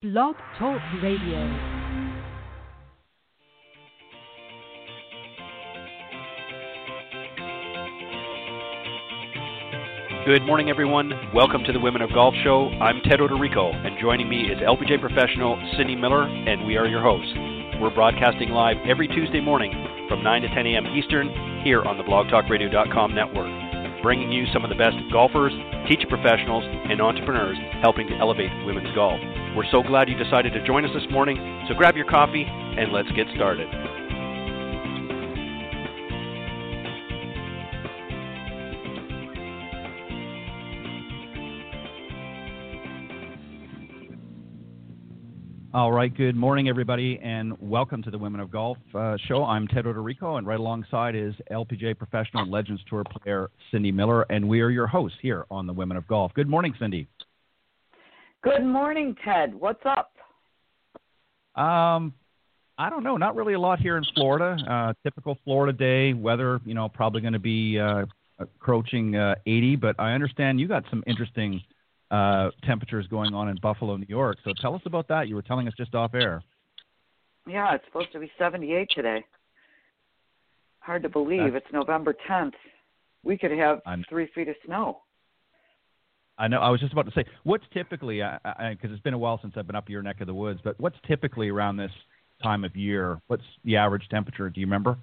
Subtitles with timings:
[0.00, 1.42] Blog Talk Radio.
[10.24, 11.10] Good morning, everyone.
[11.34, 12.68] Welcome to the Women of Golf Show.
[12.80, 17.02] I'm Ted Oderico, and joining me is LPGA professional Cindy Miller, and we are your
[17.02, 17.34] hosts.
[17.82, 19.72] We're broadcasting live every Tuesday morning
[20.08, 20.86] from 9 to 10 a.m.
[20.96, 23.50] Eastern here on the blogtalkradio.com network,
[24.00, 25.52] bringing you some of the best golfers,
[25.88, 29.18] teacher professionals, and entrepreneurs helping to elevate women's golf.
[29.56, 32.92] We're so glad you decided to join us this morning, so grab your coffee and
[32.92, 33.66] let's get started.
[45.74, 49.44] All right, good morning, everybody, and welcome to the Women of Golf uh, show.
[49.44, 54.22] I'm Ted Oderico, and right alongside is LPGA professional and Legends Tour player Cindy Miller,
[54.30, 56.32] and we are your hosts here on the Women of Golf.
[56.34, 57.06] Good morning, Cindy.
[58.42, 59.54] Good morning, Ted.
[59.54, 60.12] What's up?
[61.60, 62.14] Um,
[62.78, 63.16] I don't know.
[63.16, 64.56] Not really a lot here in Florida.
[64.68, 66.12] Uh, typical Florida day.
[66.12, 68.06] Weather, you know, probably going to be uh,
[68.38, 69.76] approaching uh, 80.
[69.76, 71.60] But I understand you got some interesting
[72.12, 74.38] uh, temperatures going on in Buffalo, New York.
[74.44, 75.26] So tell us about that.
[75.26, 76.40] You were telling us just off air.
[77.48, 79.24] Yeah, it's supposed to be 78 today.
[80.78, 81.54] Hard to believe.
[81.54, 82.52] That's, it's November 10th.
[83.24, 85.00] We could have I'm, three feet of snow.
[86.38, 86.60] I know.
[86.60, 89.66] I was just about to say, what's typically, because it's been a while since I've
[89.66, 91.90] been up your neck of the woods, but what's typically around this
[92.42, 93.20] time of year?
[93.26, 94.48] What's the average temperature?
[94.48, 94.96] Do you remember?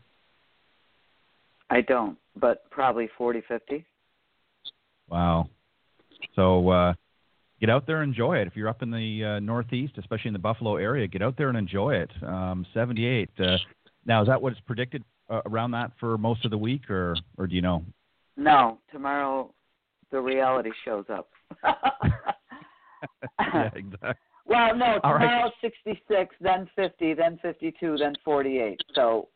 [1.69, 3.86] I don't, but probably 40, 50.
[5.09, 5.50] Wow.
[6.36, 6.94] So uh,
[7.59, 8.47] get out there and enjoy it.
[8.47, 11.50] If you're up in the uh, Northeast, especially in the Buffalo area, get out there
[11.50, 12.11] and enjoy it.
[12.23, 13.30] Um, 78.
[13.38, 13.58] Uh,
[14.06, 17.16] now, is that what is predicted uh, around that for most of the week, or
[17.38, 17.83] or do you know?
[18.38, 19.52] No, tomorrow
[20.11, 21.29] the reality shows up.
[23.39, 24.13] yeah, exactly.
[24.47, 25.51] Well, no, tomorrow right.
[25.61, 28.79] 66, then 50, then 52, then 48.
[28.93, 29.29] So,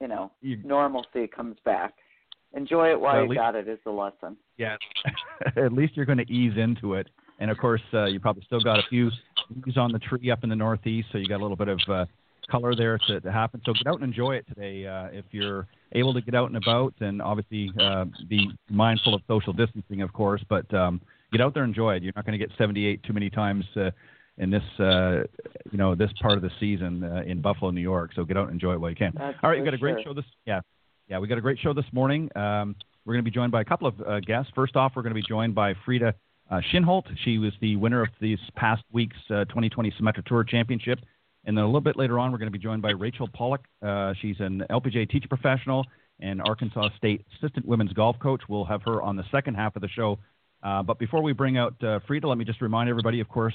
[0.00, 1.94] you know, you, normalcy comes back.
[2.54, 4.36] Enjoy it while you least, got it is the lesson.
[4.56, 4.76] Yeah,
[5.56, 7.08] at least you're going to ease into it.
[7.38, 9.10] And of course, uh, you probably still got a few
[9.54, 11.80] leaves on the tree up in the northeast, so you got a little bit of
[11.88, 12.04] uh,
[12.50, 13.60] color there to, to happen.
[13.64, 16.56] So get out and enjoy it today uh, if you're able to get out and
[16.56, 20.42] about, and obviously uh, be mindful of social distancing, of course.
[20.48, 21.00] But um,
[21.32, 22.02] get out there and enjoy it.
[22.02, 23.90] You're not going to get 78 too many times uh,
[24.38, 25.22] in this, uh,
[25.70, 28.12] you know, this part of the season uh, in Buffalo, New York.
[28.14, 29.12] So get out and enjoy it while you can.
[29.16, 30.04] That's All right, we've got a great sure.
[30.04, 30.24] show this.
[30.46, 30.60] Yeah,
[31.08, 32.28] yeah, we got a great show this morning.
[32.36, 34.50] Um, we're going to be joined by a couple of uh, guests.
[34.54, 36.14] First off, we're going to be joined by Frida
[36.50, 37.04] uh, Kinhult.
[37.24, 41.00] She was the winner of this past week's uh, 2020 Symetra Tour Championship.
[41.46, 43.64] And then a little bit later on, we're going to be joined by Rachel Pollock.
[43.80, 45.86] Uh, she's an LPGA teacher professional
[46.20, 48.42] and Arkansas State assistant women's golf coach.
[48.48, 50.18] We'll have her on the second half of the show.
[50.62, 53.54] Uh, but before we bring out uh, Frida, let me just remind everybody, of course,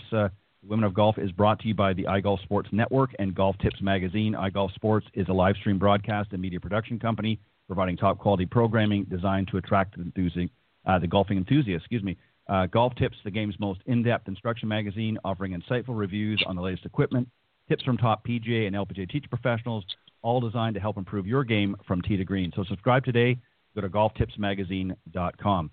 [0.64, 3.82] Women of Golf is brought to you by the iGolf Sports Network and Golf Tips
[3.82, 4.34] Magazine.
[4.34, 9.06] iGolf Sports is a live stream broadcast and media production company providing top quality programming
[9.06, 10.50] designed to attract the,
[10.86, 11.84] uh, the golfing enthusiast.
[11.84, 12.16] Excuse me.
[12.48, 16.86] Uh, golf Tips, the game's most in-depth instruction magazine, offering insightful reviews on the latest
[16.86, 17.28] equipment,
[17.72, 19.86] tips from top PGA and LPGA teacher professionals,
[20.24, 22.52] all designed to help improve your game from tee to green.
[22.54, 23.38] So subscribe today.
[23.76, 25.72] Go to golftipsmagazine.com.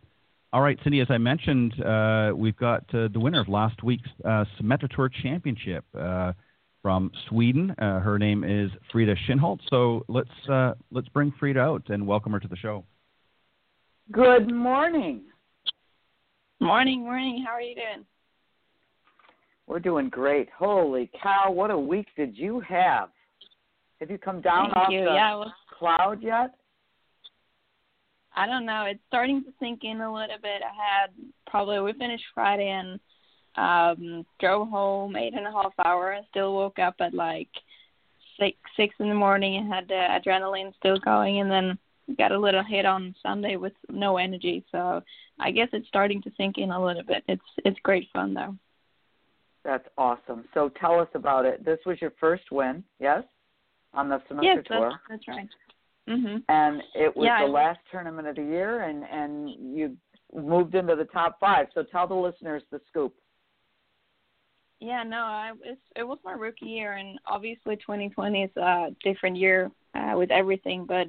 [0.52, 4.08] All right, Cindy, as I mentioned, uh, we've got uh, the winner of last week's
[4.24, 5.84] uh, Symetra Tour Championship.
[5.98, 6.32] Uh,
[6.80, 7.74] from Sweden.
[7.78, 9.58] Uh, her name is Frida Kinhult.
[9.68, 12.84] So let's uh, let's bring Frida out and welcome her to the show.
[14.12, 15.24] Good morning.
[16.60, 17.44] Morning, morning.
[17.44, 18.06] How are you doing?
[19.68, 20.48] We're doing great.
[20.58, 21.50] Holy cow!
[21.50, 23.10] What a week did you have?
[24.00, 25.00] Have you come down Thank off you.
[25.00, 26.54] the yeah, well, cloud yet?
[28.34, 28.84] I don't know.
[28.88, 30.62] It's starting to sink in a little bit.
[30.62, 31.10] I had
[31.46, 32.98] probably we finished Friday and
[33.56, 37.48] um, drove home eight and a half hour and still woke up at like
[38.40, 41.78] six six in the morning and had the adrenaline still going and then
[42.16, 44.64] got a little hit on Sunday with no energy.
[44.72, 45.02] So
[45.38, 47.22] I guess it's starting to sink in a little bit.
[47.28, 48.56] It's it's great fun though.
[49.68, 50.44] That's awesome.
[50.54, 51.62] So tell us about it.
[51.62, 53.22] This was your first win, yes,
[53.92, 54.90] on the Symetra yes, tour.
[55.10, 55.48] That's, that's right.
[56.08, 56.42] Mhm.
[56.48, 59.94] And it was yeah, the last tournament of the year, and and you
[60.34, 61.66] moved into the top five.
[61.74, 63.14] So tell the listeners the scoop.
[64.80, 69.36] Yeah, no, I it's, it was my rookie year, and obviously 2020 is a different
[69.36, 70.86] year uh, with everything.
[70.86, 71.08] But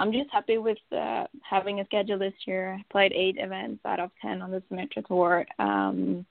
[0.00, 2.74] I'm just happy with uh, having a schedule this year.
[2.80, 6.26] I played eight events out of ten on the Symetra Tour, um,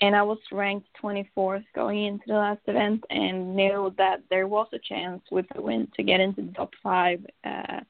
[0.00, 4.68] and I was ranked 24th going into the last event, and knew that there was
[4.72, 7.24] a chance with the win to get into the top five.
[7.44, 7.80] Uh,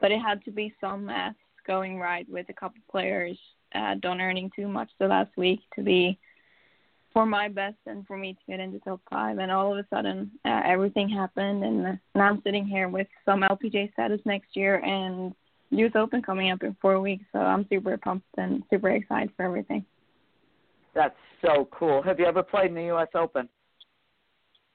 [0.00, 1.34] but it had to be some math
[1.66, 3.38] going right with a couple players
[3.74, 6.18] uh, don't earning too much the last week to be
[7.12, 9.38] for my best and for me to get into top five.
[9.38, 13.42] And all of a sudden, uh, everything happened, and now I'm sitting here with some
[13.42, 15.34] LPGA status next year and
[15.70, 15.92] U.S.
[15.94, 17.24] Open coming up in four weeks.
[17.32, 19.84] So I'm super pumped and super excited for everything.
[20.96, 22.02] That's so cool.
[22.02, 23.08] Have you ever played in the U.S.
[23.14, 23.48] Open?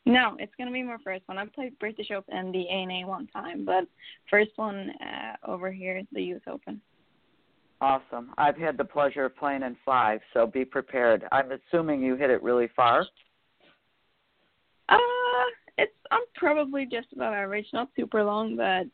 [0.06, 1.38] No, it's gonna be my first one.
[1.38, 3.86] I've played British Open and the ANA one time, but
[4.30, 6.42] first one uh, over here, the U.S.
[6.48, 6.80] Open.
[7.82, 8.32] Awesome.
[8.38, 11.26] I've had the pleasure of playing in five, so be prepared.
[11.32, 13.08] I'm assuming you hit it really far.
[14.90, 14.98] Uh,
[15.80, 18.86] it's I'm probably just about average, not super long, but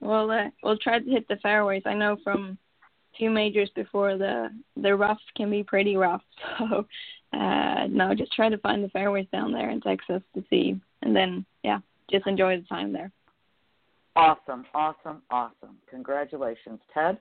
[0.00, 1.82] we'll uh, we'll try to hit the fairways.
[1.84, 2.58] I know from
[3.18, 6.22] two majors before the the rough can be pretty rough,
[6.58, 6.86] so
[7.32, 11.14] uh, no, just try to find the fairways down there in Texas to see, and
[11.14, 11.78] then yeah,
[12.10, 13.10] just enjoy the time there.
[14.16, 15.76] Awesome, awesome, awesome!
[15.88, 17.18] Congratulations, Ted.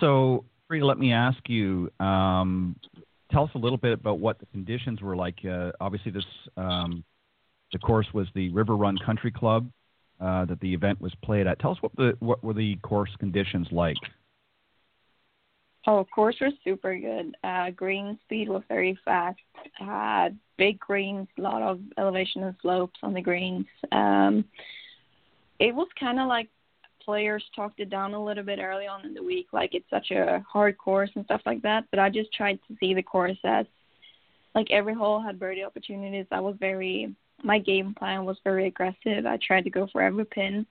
[0.00, 1.90] So, Frida, let me ask you.
[2.00, 2.76] Um,
[3.30, 5.38] tell us a little bit about what the conditions were like.
[5.48, 6.24] Uh, obviously, this
[6.56, 7.04] um,
[7.72, 9.70] the course was the River Run Country Club
[10.20, 11.58] uh, that the event was played at.
[11.58, 13.96] Tell us what the what were the course conditions like.
[15.86, 17.34] Oh, course was super good.
[17.42, 19.38] Uh, green speed was very fast.
[19.80, 23.64] Uh, big greens, a lot of elevation and slopes on the greens.
[23.90, 24.44] Um,
[25.58, 26.48] it was kind of like
[27.02, 30.10] players talked it down a little bit early on in the week, like it's such
[30.10, 31.84] a hard course and stuff like that.
[31.90, 33.64] But I just tried to see the course as
[34.54, 36.26] like every hole had birdie opportunities.
[36.30, 39.26] I was very my game plan was very aggressive.
[39.26, 40.66] I tried to go for every pin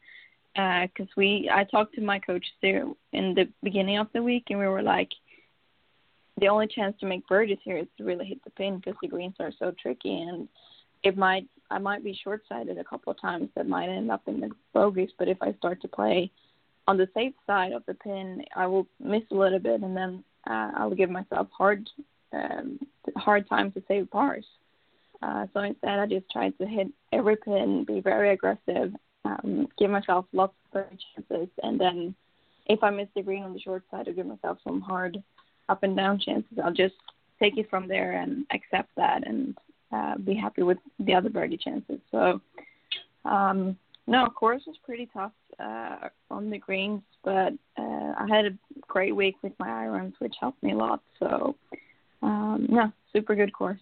[0.53, 4.45] because uh, we I talked to my coach there in the beginning of the week
[4.49, 5.09] and we were like
[6.39, 9.07] the only chance to make birdies here is to really hit the pin because the
[9.07, 10.47] greens are so tricky and
[11.03, 14.21] it might I might be short sighted a couple of times that might end up
[14.27, 16.31] in the bogeys, but if I start to play
[16.87, 20.23] on the safe side of the pin, I will miss a little bit, and then
[20.49, 21.89] uh, I'll give myself hard
[22.33, 22.79] um,
[23.17, 24.45] hard time to save pars.
[25.21, 28.93] Uh, so instead, I just tried to hit every pin, be very aggressive,
[29.25, 30.85] um, give myself lots of
[31.15, 32.15] chances, and then
[32.67, 35.21] if I miss the green on the short side, I'll give myself some hard
[35.69, 36.59] up and down chances.
[36.63, 36.95] I'll just
[37.39, 39.57] take it from there and accept that and
[39.91, 41.99] uh, be happy with the other birdie chances.
[42.11, 42.41] So,
[43.25, 48.57] um, no, course, was pretty tough uh, on the greens, but uh, I had a
[48.87, 51.01] great week with my irons, which helped me a lot.
[51.19, 51.55] So,
[52.21, 53.79] um, no, super good course.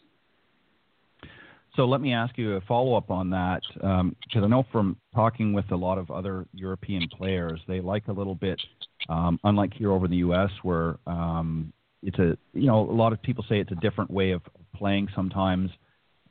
[1.76, 4.98] So let me ask you a follow up on that, because um, I know from
[5.14, 8.62] talking with a lot of other European players, they like a little bit,
[9.10, 13.12] um, unlike here over in the U.S., where um, it's a you know a lot
[13.12, 14.42] of people say it's a different way of
[14.74, 15.70] playing sometimes.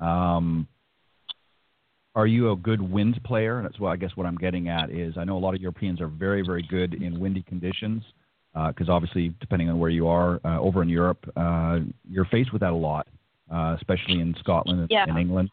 [0.00, 0.67] Um,
[2.14, 3.61] are you a good wind player?
[3.62, 6.00] That's what I guess what I'm getting at is I know a lot of Europeans
[6.00, 8.02] are very very good in windy conditions
[8.55, 12.52] because uh, obviously depending on where you are uh, over in Europe, uh, you're faced
[12.52, 13.08] with that a lot,
[13.50, 15.05] uh, especially in Scotland and yeah.
[15.08, 15.50] in England.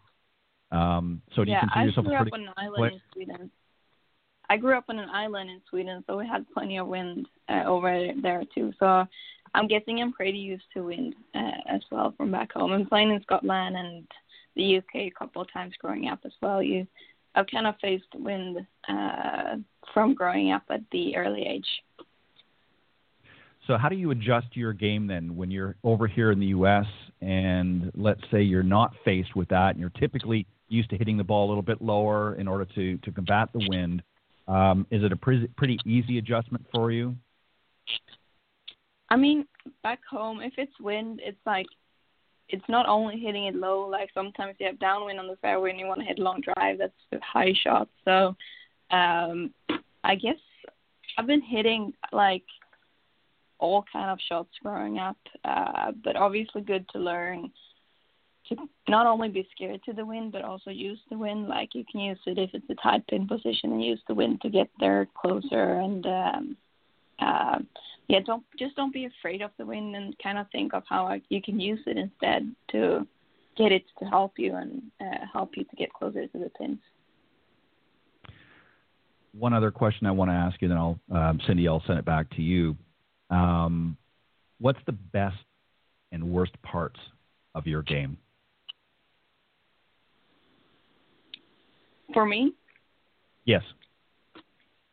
[0.72, 3.52] Um, so do yeah, you consider yourself I grew up on an island in Sweden.
[4.50, 7.64] I grew up on an island in Sweden, so we had plenty of wind uh,
[7.66, 8.74] over there too.
[8.80, 9.06] So
[9.54, 12.72] I'm guessing I'm pretty used to wind uh, as well from back home.
[12.72, 14.08] I'm playing in Scotland and
[14.56, 16.62] the UK a couple of times growing up as well.
[16.62, 16.88] You,
[17.36, 19.56] I've kind of faced wind uh,
[19.94, 21.68] from growing up at the early age.
[23.72, 26.84] So how do you adjust your game then when you're over here in the U.S.
[27.22, 31.24] and let's say you're not faced with that and you're typically used to hitting the
[31.24, 34.04] ball a little bit lower in order to to combat the wind?
[34.50, 37.16] Um, is it a pretty pretty easy adjustment for you?
[39.10, 39.46] I mean,
[39.84, 41.68] back home, if it's wind, it's like
[42.50, 43.88] it's not only hitting it low.
[43.88, 46.42] Like sometimes you have downwind on the fairway and you want to hit a long
[46.42, 46.78] drive.
[46.78, 47.88] That's a high shot.
[48.04, 48.36] So
[48.94, 49.54] um,
[50.04, 50.36] I guess
[51.18, 52.44] I've been hitting like
[53.62, 57.52] all kind of shots growing up, uh, but obviously good to learn
[58.50, 58.56] to
[58.90, 61.48] not only be scared to the wind, but also use the wind.
[61.48, 64.42] Like you can use it if it's a tight pin position and use the wind
[64.42, 66.58] to get there closer and um,
[67.20, 67.60] uh,
[68.08, 71.18] yeah, don't just don't be afraid of the wind and kind of think of how
[71.30, 73.08] you can use it instead to
[73.56, 76.80] get it to help you and uh, help you to get closer to the pins.
[79.34, 82.06] One other question I want to ask you, then I'll um, Cindy, I'll send it
[82.06, 82.76] back to you.
[83.32, 83.98] Um,
[84.60, 85.38] what's the best
[86.12, 87.00] and worst parts
[87.56, 88.18] of your game?
[92.14, 92.54] For me?
[93.46, 93.64] Yes.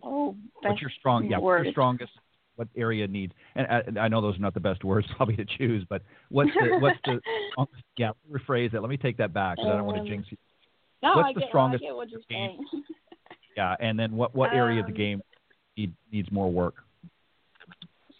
[0.02, 1.26] Oh, what's your strong?
[1.26, 2.12] Yeah, what's your strongest?
[2.54, 3.32] What area needs?
[3.56, 3.66] And
[3.98, 6.78] I, I, know those are not the best words probably to choose, but what's the
[6.78, 7.20] what's the?
[7.96, 8.80] yeah, rephrase it.
[8.80, 10.36] Let me take that back because um, I don't want to jinx you.
[11.02, 11.82] No, what's I the get, strongest?
[11.82, 12.64] I get what you're saying.
[13.56, 15.22] yeah, and then what what area um, of the game
[15.76, 16.76] need, needs more work?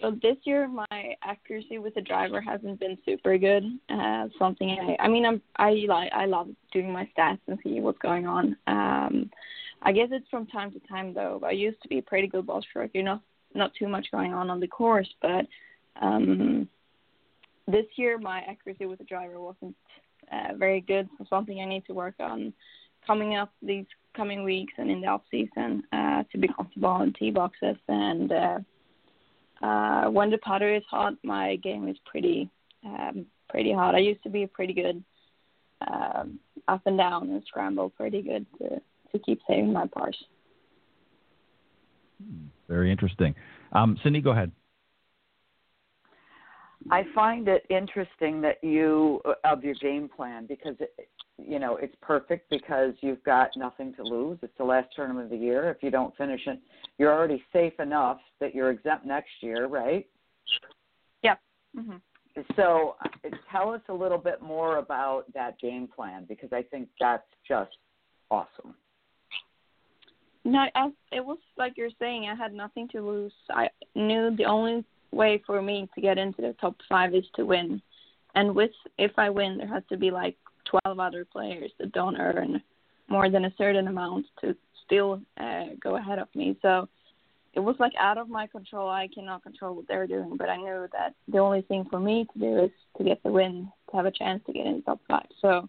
[0.01, 3.65] So this year my accuracy with the driver hasn't been super good.
[3.89, 7.81] Uh, something I, I mean, I'm I like I love doing my stats and see
[7.81, 8.57] what's going on.
[8.67, 9.31] Um,
[9.83, 11.41] I guess it's from time to time though.
[11.45, 13.23] I used to be a pretty good ball striker, not
[13.55, 15.47] not too much going on on the course, but
[16.01, 16.69] um,
[17.67, 19.77] this year my accuracy with the driver wasn't
[20.31, 21.09] uh, very good.
[21.19, 22.53] So something I need to work on
[23.07, 27.13] coming up these coming weeks and in the off season uh, to be comfortable in
[27.15, 27.77] tee boxes.
[27.89, 28.59] And uh,
[29.63, 32.51] uh, when the putter is hot, my game is pretty
[32.85, 33.95] um, pretty hot.
[33.95, 35.03] I used to be pretty good
[35.87, 36.39] um,
[36.69, 38.81] up and down and scramble pretty good to
[39.13, 40.17] to keep saving my pars.
[42.69, 43.35] Very interesting.
[43.73, 44.53] Um, Cindy, go ahead.
[46.91, 50.95] I find it interesting that you uh, of your game plan because it,
[51.39, 54.39] you know it's perfect because you've got nothing to lose.
[54.43, 55.71] It's the last tournament of the year.
[55.71, 56.59] If you don't finish it,
[56.99, 60.07] you're already safe enough that you're exempt next year, right?
[61.23, 61.37] Yeah.
[61.77, 61.97] Mm-hmm.
[62.57, 66.89] So uh, tell us a little bit more about that game plan because I think
[67.01, 67.77] that's just
[68.31, 68.75] awesome.
[70.45, 72.29] No, I, it was like you're saying.
[72.29, 73.33] I had nothing to lose.
[73.51, 77.45] I knew the only way for me to get into the top five is to
[77.45, 77.83] win.
[78.35, 80.37] And with if I win, there has to be like
[80.85, 82.63] 12 other players that don't earn
[83.09, 86.57] more than a certain amount to still uh, go ahead of me.
[86.63, 86.89] So
[87.55, 88.89] it was like out of my control.
[88.89, 92.27] I cannot control what they're doing, but I knew that the only thing for me
[92.33, 95.01] to do is to get the win, to have a chance to get in top
[95.09, 95.27] five.
[95.41, 95.69] So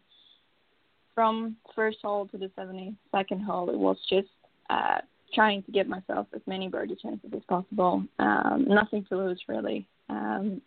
[1.15, 4.29] from first hole to the 72nd hole, it was just
[4.70, 5.00] uh,
[5.34, 8.03] trying to get myself as many birdie chances as possible.
[8.20, 10.62] Um, nothing to lose really, um,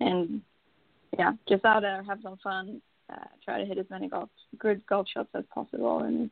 [0.00, 0.40] and
[1.18, 2.80] yeah, just out there have some fun.
[3.12, 6.30] Uh, try to hit as many golf good golf shots as possible, and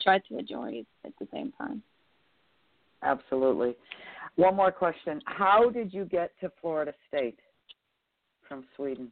[0.00, 1.82] try to enjoy it at the same time.
[3.02, 3.76] Absolutely.
[4.36, 7.38] One more question: How did you get to Florida State
[8.48, 9.10] from Sweden?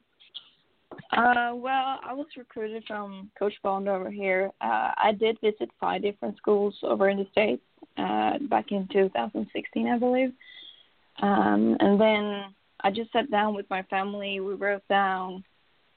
[1.12, 4.50] Uh, well, I was recruited from Coach Bond over here.
[4.60, 7.62] Uh, I did visit five different schools over in the States
[7.98, 10.32] uh, back in 2016, I believe.
[11.22, 12.44] Um, and then
[12.80, 14.40] I just sat down with my family.
[14.40, 15.44] We wrote down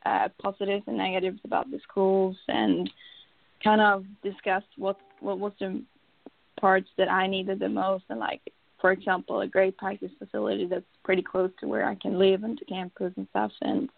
[0.07, 2.89] uh, positives and negatives about the schools and
[3.63, 5.81] kind of discussed what what was the
[6.59, 8.05] parts that I needed the most.
[8.09, 8.41] And like
[8.79, 12.57] for example a great practice facility that's pretty close to where I can live and
[12.57, 13.51] to campus and stuff.
[13.61, 13.89] And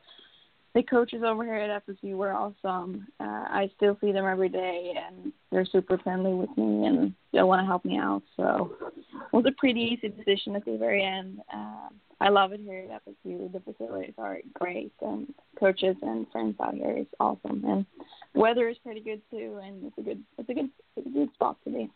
[0.80, 3.06] the coaches over here at FSU were awesome.
[3.20, 7.44] Uh, I still see them every day, and they're super friendly with me, and they
[7.44, 8.24] want to help me out.
[8.38, 11.42] So it was a pretty easy decision at the very end.
[11.54, 11.90] Uh,
[12.22, 13.52] I love it here at FSU.
[13.52, 17.86] The facilities are great, and coaches and friends out here is awesome, and
[18.34, 21.34] weather is pretty good too, and it's a good it's a good it's a good
[21.34, 21.90] spot to be.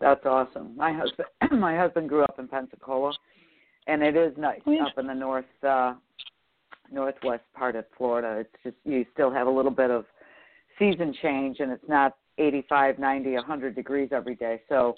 [0.00, 0.74] That's awesome.
[0.76, 1.28] My husband
[1.60, 3.12] my husband grew up in Pensacola,
[3.86, 4.86] and it is nice oh, yeah.
[4.86, 5.44] up in the north.
[5.62, 5.92] uh
[6.92, 8.40] northwest part of Florida.
[8.40, 10.04] It's just you still have a little bit of
[10.78, 14.60] season change, and it's not 85, 90, 100 degrees every day.
[14.68, 14.94] So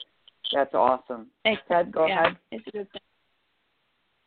[0.52, 1.28] that's awesome.
[1.44, 1.62] Thanks.
[1.68, 2.36] Ted, go yeah, ahead.
[2.50, 3.00] It's a good thing.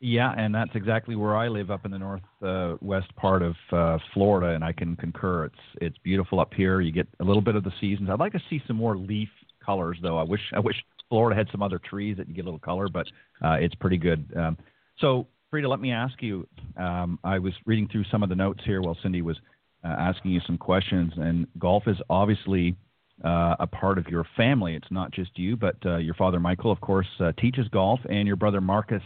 [0.03, 3.99] Yeah, and that's exactly where I live up in the northwest uh, part of uh,
[4.15, 5.45] Florida, and I can concur.
[5.45, 6.81] It's it's beautiful up here.
[6.81, 8.09] You get a little bit of the seasons.
[8.09, 9.29] I'd like to see some more leaf
[9.63, 10.17] colors, though.
[10.17, 10.75] I wish I wish
[11.07, 13.05] Florida had some other trees that you get a little color, but
[13.45, 14.25] uh, it's pretty good.
[14.35, 14.57] Um,
[14.97, 16.47] so Frida, let me ask you.
[16.77, 19.35] Um, I was reading through some of the notes here while Cindy was
[19.83, 22.77] uh, asking you some questions, and golf is obviously
[23.25, 24.75] uh, a part of your family.
[24.75, 28.25] It's not just you, but uh, your father, Michael, of course, uh, teaches golf, and
[28.25, 29.03] your brother, Marcus,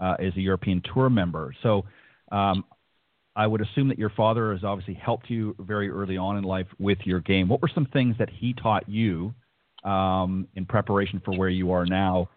[0.00, 1.52] uh, is a European Tour member.
[1.60, 1.84] So
[2.30, 2.64] um,
[3.34, 6.68] I would assume that your father has obviously helped you very early on in life
[6.78, 7.48] with your game.
[7.48, 9.34] What were some things that he taught you
[9.82, 12.28] um, in preparation for where you are now?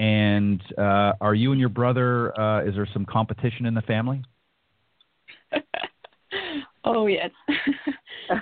[0.00, 2.38] And uh, are you and your brother?
[2.40, 4.22] Uh, is there some competition in the family?
[6.84, 7.30] oh yes,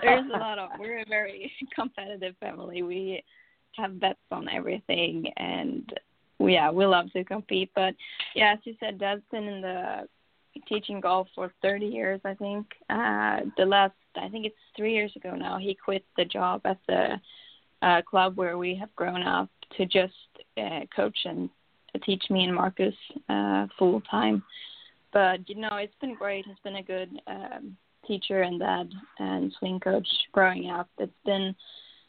[0.03, 0.71] there's a lot of.
[0.79, 2.83] We're a very competitive family.
[2.83, 3.25] We
[3.73, 5.93] have bets on everything, and
[6.39, 7.73] yeah, we love to compete.
[7.75, 7.97] But
[8.37, 10.07] yeah, as you said, Dad's been in the
[10.69, 12.67] teaching golf for 30 years, I think.
[12.89, 16.79] Uh, the last, I think it's three years ago now, he quit the job at
[16.87, 17.21] the
[17.83, 20.15] uh, club where we have grown up to just
[20.59, 21.51] uh, coach and
[22.05, 22.95] teach me and Marcus
[23.29, 24.43] uh, full time.
[25.13, 26.45] But you know, it's been great.
[26.47, 30.89] He's been a good um, teacher and dad and swing coach growing up.
[30.99, 31.55] It's been,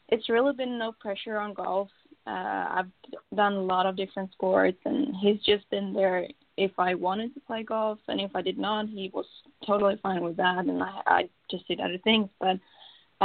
[0.08, 1.88] it's really been no pressure on golf.
[2.26, 2.90] Uh, I've
[3.34, 7.40] done a lot of different sports, and he's just been there if I wanted to
[7.40, 9.24] play golf, and if I did not, he was
[9.66, 12.28] totally fine with that, and I, I just did other things.
[12.38, 12.58] But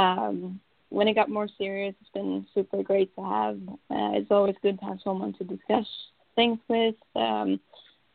[0.00, 3.58] um, when it got more serious, it's been super great to have.
[3.90, 5.86] Uh, it's always good to have someone to discuss
[6.34, 6.94] things with.
[7.14, 7.60] Um,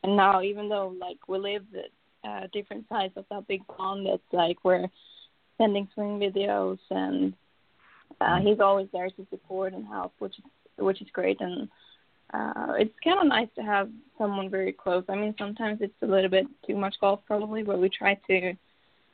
[0.04, 4.08] and now even though like we live at uh, different sides of that big pond,
[4.08, 4.88] it's like we're
[5.58, 7.34] sending swing videos and
[8.20, 10.46] uh, he's always there to support and help, which is
[10.78, 11.40] which is great.
[11.42, 11.68] And
[12.34, 15.04] uh, it's kind of nice to have someone very close.
[15.10, 18.54] I mean, sometimes it's a little bit too much golf probably, but we try to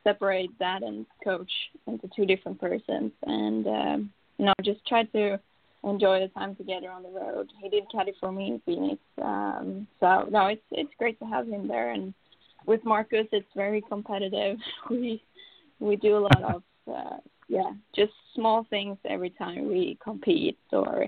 [0.07, 1.51] separate that and coach
[1.85, 5.39] into two different persons, and um, you know, just try to
[5.83, 7.49] enjoy the time together on the road.
[7.61, 11.47] He did caddy for me in Phoenix, um, so no, it's it's great to have
[11.47, 11.91] him there.
[11.91, 12.13] And
[12.65, 14.57] with Marcus, it's very competitive.
[14.89, 15.21] We
[15.79, 17.17] we do a lot of uh,
[17.49, 21.07] yeah, just small things every time we compete or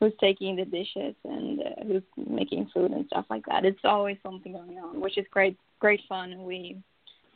[0.00, 3.64] who's taking the dishes and uh, who's making food and stuff like that.
[3.64, 6.32] It's always something going on, which is great, great fun.
[6.32, 6.76] And we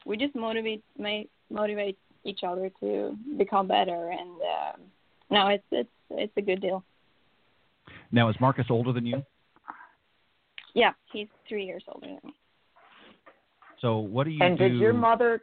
[0.06, 4.10] we just motivate may, motivate each other to become better.
[4.10, 4.72] And uh,
[5.30, 6.84] no, it's it's it's a good deal.
[8.10, 9.22] Now, is Marcus older than you?
[10.74, 12.34] Yeah, he's three years older than me.
[13.80, 14.68] So, what do you and do?
[14.68, 15.42] did your mother?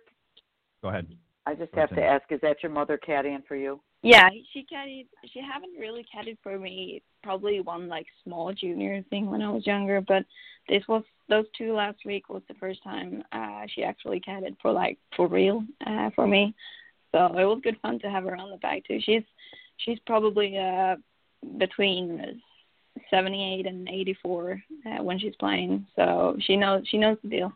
[0.82, 1.08] Go ahead.
[1.46, 3.82] I just have to ask: Is that your mother caddying for you?
[4.02, 5.08] Yeah, she caddied.
[5.34, 7.02] She haven't really caddied for me.
[7.22, 10.24] Probably one like small junior thing when I was younger, but
[10.70, 14.72] this was those two last week was the first time uh she actually catted for
[14.72, 16.54] like for real uh for me.
[17.12, 19.00] So it was good fun to have her on the bag too.
[19.02, 19.24] She's
[19.78, 20.96] she's probably uh
[21.58, 22.42] between
[23.10, 25.86] 78 and 84 uh, when she's playing.
[25.96, 27.54] So she knows she knows the deal.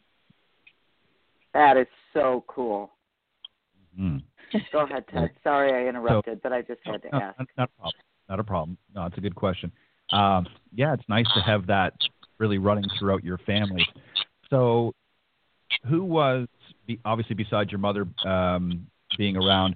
[1.53, 2.91] That is so cool.
[3.99, 4.23] Mm.
[4.71, 5.31] Go ahead, Ted.
[5.43, 7.37] Sorry I interrupted, so, but I just had to no, ask.
[7.57, 7.93] Not a problem.
[8.29, 8.77] Not a problem.
[8.95, 9.71] No, it's a good question.
[10.11, 11.93] Um, yeah, it's nice to have that
[12.43, 13.87] really running throughout your family.
[14.49, 14.93] So,
[15.89, 16.47] who was
[17.05, 18.85] obviously besides your mother um,
[19.17, 19.75] being around?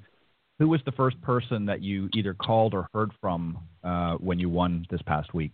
[0.60, 4.50] Who was the first person that you either called or heard from uh, when you
[4.50, 5.52] won this past week?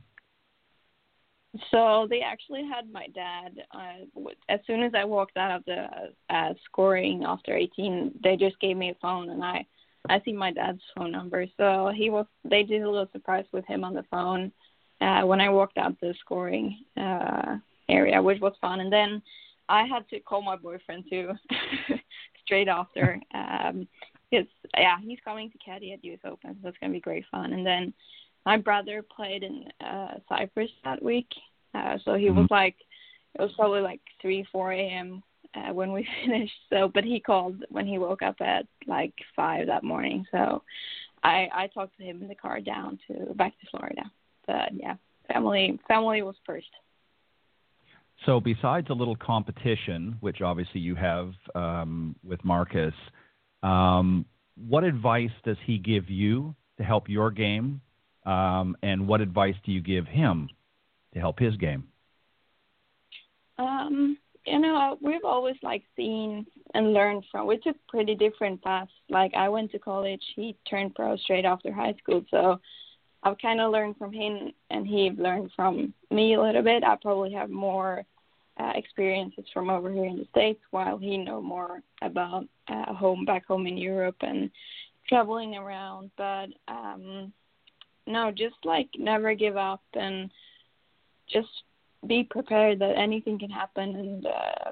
[1.69, 3.61] So they actually had my dad.
[3.71, 5.85] Uh, as soon as I walked out of the
[6.33, 9.65] uh, scoring after 18, they just gave me a phone, and I
[10.09, 11.45] I see my dad's phone number.
[11.57, 12.25] So he was.
[12.43, 14.51] They did a little surprise with him on the phone
[15.03, 17.57] uh, when I walked out the scoring uh,
[17.89, 18.79] area, which was fun.
[18.79, 19.21] And then
[19.67, 21.31] I had to call my boyfriend too,
[22.45, 23.19] straight after.
[23.33, 23.87] Um,
[24.29, 27.53] because yeah, he's coming to caddy at US Open, so it's gonna be great fun.
[27.53, 27.93] And then
[28.47, 31.27] my brother played in uh Cyprus that week.
[31.75, 32.39] Uh so he mm-hmm.
[32.39, 32.75] was like
[33.35, 35.21] it was probably like three, four AM
[35.53, 36.53] uh, when we finished.
[36.71, 40.25] So but he called when he woke up at like five that morning.
[40.31, 40.63] So
[41.23, 44.03] I I talked to him in the car down to back to Florida.
[44.47, 44.95] But yeah,
[45.31, 46.67] family family was first.
[48.25, 52.93] So besides a little competition, which obviously you have um, with Marcus,
[53.63, 54.25] um,
[54.55, 57.81] what advice does he give you to help your game
[58.25, 60.49] um, and what advice do you give him
[61.13, 61.87] to help his game?
[63.57, 67.47] Um, you know, we've always like seen and learned from.
[67.47, 68.91] We took pretty different paths.
[69.09, 72.59] Like I went to college, he turned pro straight after high school, so
[73.23, 76.83] I've kind of learned from him, and he learned from me a little bit.
[76.83, 78.03] I probably have more
[78.59, 83.25] uh, experiences from over here in the states, while he know more about uh, home
[83.25, 84.51] back home in Europe and
[85.07, 86.11] traveling around.
[86.17, 87.31] But um,
[88.05, 90.29] no, just like never give up and
[91.29, 91.47] just
[92.07, 94.71] be prepared that anything can happen and uh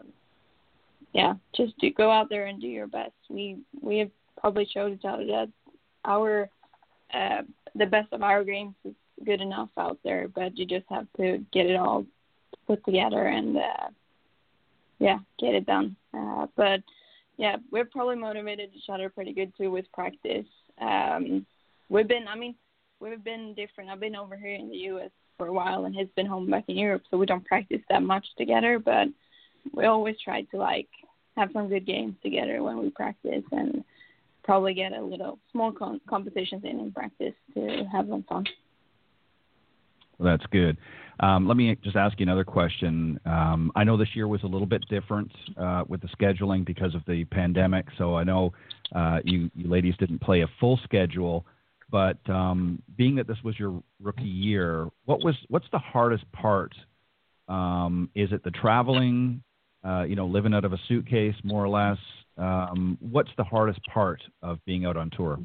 [1.13, 3.11] yeah, just do go out there and do your best.
[3.29, 5.49] We we have probably showed each other that
[6.05, 6.49] our
[7.13, 7.41] uh
[7.75, 8.93] the best of our games is
[9.25, 12.05] good enough out there, but you just have to get it all
[12.67, 13.88] put together and uh
[14.99, 15.95] yeah, get it done.
[16.13, 16.81] Uh but
[17.38, 20.45] yeah, we're probably motivated each other pretty good too with practice.
[20.79, 21.45] Um
[21.89, 22.55] we've been I mean
[23.01, 23.89] we've been different.
[23.89, 25.10] I've been over here in the U.S.
[25.38, 28.03] for a while, and he's been home back in Europe, so we don't practice that
[28.03, 28.79] much together.
[28.79, 29.07] But
[29.73, 30.88] we always try to like
[31.36, 33.84] have some good games together when we practice, and
[34.43, 38.45] probably get a little small con- competitions in in practice to have some fun.
[40.17, 40.77] Well, that's good.
[41.19, 43.19] Um, let me just ask you another question.
[43.25, 46.95] Um, I know this year was a little bit different uh, with the scheduling because
[46.95, 47.86] of the pandemic.
[47.97, 48.54] So I know
[48.95, 51.45] uh, you, you ladies didn't play a full schedule.
[51.91, 56.73] But um, being that this was your rookie year, what was what's the hardest part?
[57.49, 59.43] Um, is it the traveling?
[59.84, 61.97] Uh, you know, living out of a suitcase, more or less.
[62.38, 65.39] Um, what's the hardest part of being out on tour?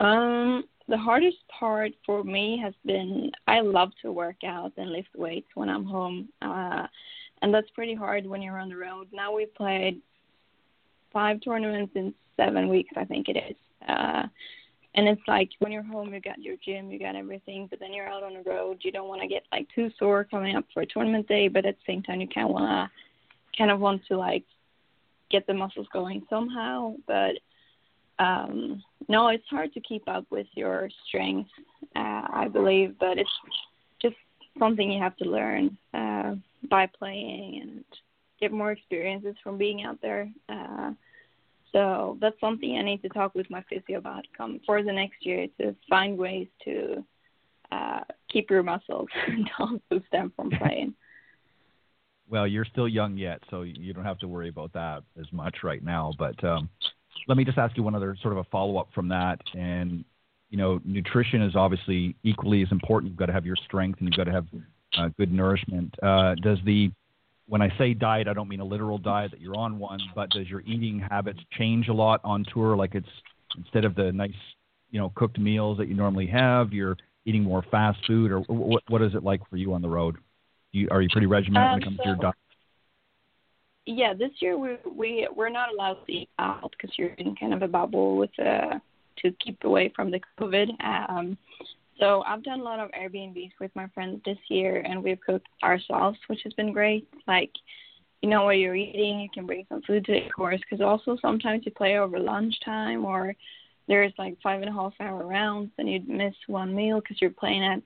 [0.00, 5.10] Um, the hardest part for me has been I love to work out and lift
[5.16, 6.86] weights when I'm home, uh,
[7.42, 9.08] and that's pretty hard when you're on the road.
[9.12, 10.00] Now we've played
[11.12, 13.56] five tournaments in seven weeks, I think it is.
[13.88, 14.26] Uh,
[14.94, 17.92] and it's like when you're home you got your gym you got everything but then
[17.92, 20.64] you're out on the road you don't want to get like too sore coming up
[20.72, 23.70] for a tournament day but at the same time you kind of want to kind
[23.70, 24.44] of want to like
[25.32, 27.32] get the muscles going somehow but
[28.18, 31.50] um no it's hard to keep up with your strength
[31.96, 33.30] uh, i believe but it's
[34.00, 34.14] just
[34.58, 36.34] something you have to learn uh
[36.70, 37.84] by playing and
[38.40, 40.92] get more experiences from being out there uh
[41.72, 45.24] so that's something I need to talk with my physio about come for the next
[45.24, 47.04] year to find ways to
[47.72, 50.94] uh, keep your muscles and don't lose them from playing.
[52.28, 55.58] Well, you're still young yet, so you don't have to worry about that as much
[55.62, 56.12] right now.
[56.18, 56.70] But um,
[57.28, 59.38] let me just ask you one other sort of a follow up from that.
[59.54, 60.04] And
[60.50, 63.10] you know, nutrition is obviously equally as important.
[63.10, 64.46] You've got to have your strength, and you've got to have
[64.98, 65.94] uh, good nourishment.
[66.02, 66.90] Uh, does the
[67.48, 70.30] when I say diet, I don't mean a literal diet that you're on one, but
[70.30, 72.76] does your eating habits change a lot on tour?
[72.76, 73.06] Like it's
[73.58, 74.30] instead of the nice,
[74.90, 78.82] you know, cooked meals that you normally have, you're eating more fast food, or what?
[78.88, 80.16] What is it like for you on the road?
[80.72, 82.34] You, are you pretty regimented um, when it comes so, to your diet?
[83.84, 87.52] Yeah, this year we we we're not allowed to eat out because you're in kind
[87.52, 88.78] of a bubble with uh
[89.18, 90.68] to keep away from the COVID.
[90.82, 91.36] Um,
[91.98, 95.46] so I've done a lot of Airbnbs with my friends this year, and we've cooked
[95.62, 97.06] ourselves, which has been great.
[97.28, 97.50] Like,
[98.22, 100.60] you know, where you're eating, you can bring some food to the course.
[100.60, 103.34] Because also sometimes you play over lunchtime, or
[103.88, 107.30] there's like five and a half hour rounds, and you'd miss one meal because you're
[107.30, 107.82] playing at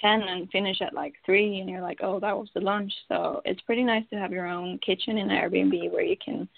[0.00, 2.92] ten and finish at like three, and you're like, oh, that was the lunch.
[3.08, 6.48] So it's pretty nice to have your own kitchen in Airbnb where you can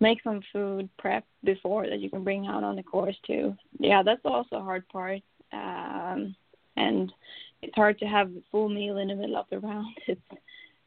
[0.00, 3.56] make some food prep before that you can bring out on the course too.
[3.78, 6.34] Yeah, that's also a hard part um,
[6.76, 7.12] and
[7.62, 9.96] it's hard to have a full meal in the middle of the round.
[10.08, 10.20] It's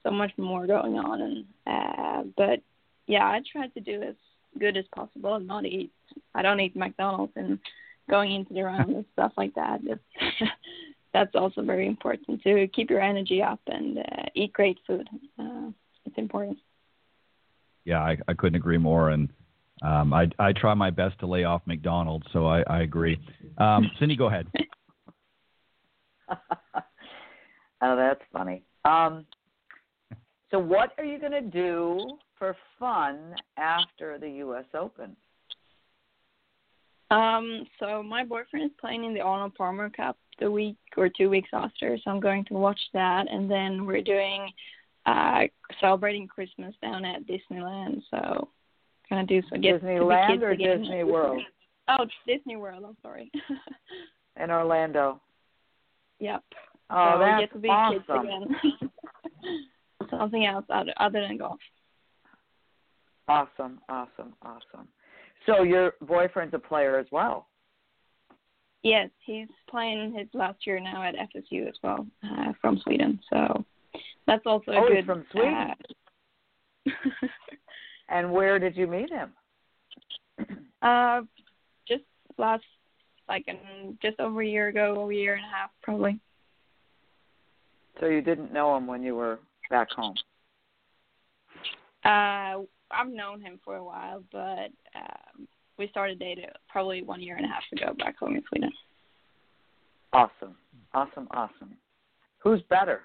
[0.03, 2.61] so much more going on, and uh, but
[3.07, 4.15] yeah, I try to do as
[4.57, 5.91] good as possible and not eat.
[6.33, 7.59] I don't eat McDonald's and
[8.09, 9.81] going into the round and stuff like that.
[9.83, 10.01] It's,
[11.13, 15.07] that's also very important to keep your energy up and uh, eat great food.
[15.39, 15.69] Uh,
[16.05, 16.57] it's important.
[17.85, 19.29] Yeah, I, I couldn't agree more, and
[19.81, 23.17] um, I, I try my best to lay off McDonald's, so I, I agree.
[23.57, 24.47] Um, Cindy, go ahead.
[27.81, 28.63] oh, that's funny.
[28.85, 29.25] Um,
[30.51, 34.65] so, what are you going to do for fun after the U.S.
[34.73, 35.15] Open?
[37.11, 41.29] Um, so my boyfriend is playing in the Arnold Palmer Cup the week or two
[41.29, 44.51] weeks after, so I'm going to watch that, and then we're doing
[45.05, 45.41] uh
[45.79, 48.01] celebrating Christmas down at Disneyland.
[48.11, 48.49] So
[49.09, 49.57] gonna do so.
[49.57, 51.41] Get Disneyland or Disney World?
[51.91, 52.83] Oh, Disney World.
[52.87, 53.31] I'm sorry.
[54.39, 55.19] In Orlando.
[56.19, 56.43] Yep.
[56.91, 57.97] Oh, so that's get to be awesome.
[57.97, 58.89] kids again.
[60.11, 61.57] Something else other, other than golf.
[63.27, 64.87] Awesome, awesome, awesome.
[65.49, 67.47] So your boyfriend's a player as well.
[68.83, 73.19] Yes, he's playing his last year now at FSU as well, uh, from Sweden.
[73.29, 73.65] So
[74.25, 75.05] that's also oh, a good.
[75.05, 75.53] from Sweden.
[75.53, 76.85] Uh,
[78.09, 79.31] And where did you meet him?
[80.81, 81.21] Uh,
[81.87, 82.03] just
[82.37, 82.63] last,
[83.27, 86.19] like, in, just over a year ago, a year and a half, probably.
[87.99, 90.15] So you didn't know him when you were back home?
[92.03, 95.47] Uh, I've known him for a while, but um,
[95.77, 98.71] we started dating probably one year and a half ago back home in Sweden.
[100.11, 100.55] Awesome,
[100.93, 101.75] awesome, awesome.
[102.39, 103.01] Who's better?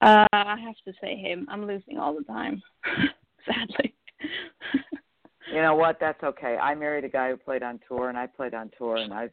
[0.00, 1.46] Uh, I have to say him.
[1.50, 2.60] I'm losing all the time.
[3.46, 3.94] sadly.
[5.52, 5.98] you know what?
[6.00, 6.56] That's okay.
[6.56, 9.30] I married a guy who played on tour, and I played on tour, and I've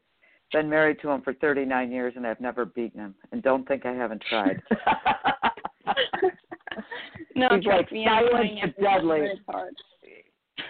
[0.52, 3.16] been married to him for 39 years, and I've never beaten him.
[3.32, 4.62] And don't think I haven't tried.
[7.40, 9.30] no, He's like me, silent but deadly.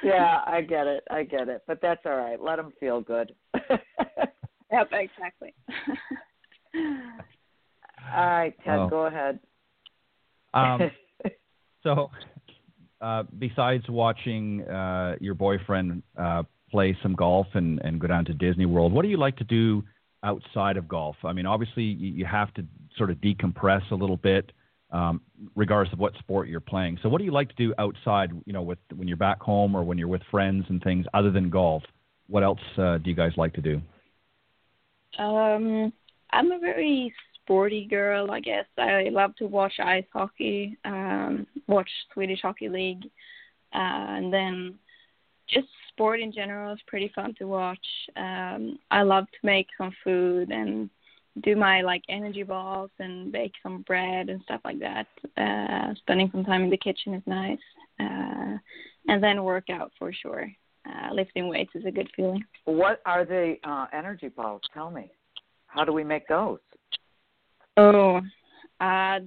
[0.03, 1.03] Yeah, I get it.
[1.09, 1.63] I get it.
[1.67, 2.39] But that's all right.
[2.41, 3.33] Let him feel good.
[4.71, 5.53] yep, exactly.
[8.13, 8.89] all right, Ted, oh.
[8.89, 9.39] go ahead.
[10.53, 10.91] Um,
[11.83, 12.09] so
[13.01, 18.33] uh, besides watching uh, your boyfriend uh, play some golf and, and go down to
[18.33, 19.83] Disney World, what do you like to do
[20.23, 21.15] outside of golf?
[21.23, 22.65] I mean, obviously you, you have to
[22.97, 24.51] sort of decompress a little bit,
[24.91, 25.21] um,
[25.55, 26.97] regardless of what sport you're playing.
[27.01, 28.31] So, what do you like to do outside?
[28.45, 31.31] You know, with when you're back home or when you're with friends and things other
[31.31, 31.83] than golf?
[32.27, 33.81] What else uh, do you guys like to do?
[35.17, 35.91] Um,
[36.31, 38.65] I'm a very sporty girl, I guess.
[38.77, 43.05] I love to watch ice hockey, um, watch Swedish Hockey League,
[43.73, 44.75] uh, and then
[45.49, 47.85] just sport in general is pretty fun to watch.
[48.15, 50.89] Um, I love to make some food and
[51.43, 55.07] do my like energy balls and bake some bread and stuff like that.
[55.37, 57.59] Uh, spending some time in the kitchen is nice,
[57.99, 58.57] uh,
[59.07, 60.49] and then work out for sure.
[60.89, 62.43] uh, lifting weights is a good feeling.
[62.65, 64.61] What are the uh, energy balls?
[64.73, 65.11] Tell me.
[65.67, 66.59] How do we make those?
[67.77, 68.17] Oh,
[68.79, 69.19] uh,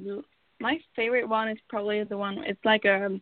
[0.60, 2.38] my favorite one is probably the one.
[2.44, 3.20] It's like a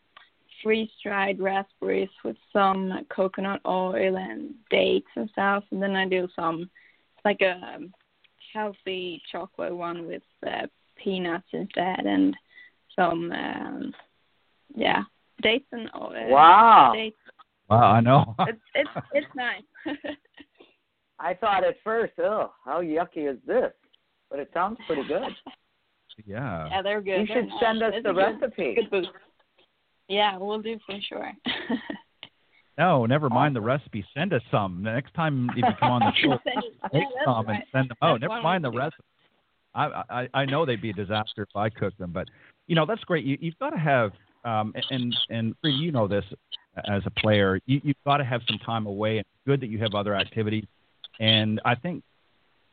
[0.63, 6.29] freeze dried raspberries with some coconut oil and dates and stuff, and then I do
[6.35, 6.71] some
[7.25, 7.79] like a
[8.53, 10.67] healthy chocolate one with uh,
[11.03, 12.37] peanuts instead and
[12.97, 13.95] some um
[14.75, 15.03] yeah
[15.43, 16.29] dates and oil.
[16.29, 16.93] Wow.
[16.95, 17.17] Dates.
[17.69, 18.35] Wow, I know.
[18.49, 19.63] It's it's it's nice.
[21.19, 23.73] I thought at first, oh, how yucky is this?
[24.31, 25.23] But it sounds pretty good.
[26.25, 26.69] yeah.
[26.71, 27.21] yeah, they're good.
[27.21, 27.61] You They're should nice.
[27.61, 28.77] send us It's the a good- recipe.
[28.91, 29.07] Good.
[30.09, 31.33] Yeah, we'll do for sure.
[32.81, 34.03] No, never mind the recipe.
[34.15, 34.83] Send us some.
[34.83, 36.39] The next time if you come on the show,
[36.95, 38.23] make some and send them out.
[38.23, 38.81] Never mind the to do it.
[38.81, 39.05] recipe.
[39.75, 42.27] I, I I know they'd be a disaster if I cooked them, but
[42.69, 43.25] you know that's great.
[43.27, 44.13] You, you've got to have
[44.47, 46.25] um, and and Frida, you know this
[46.89, 47.61] as a player.
[47.67, 49.19] You, you've got to have some time away.
[49.19, 50.65] It's good that you have other activities,
[51.21, 52.03] and I think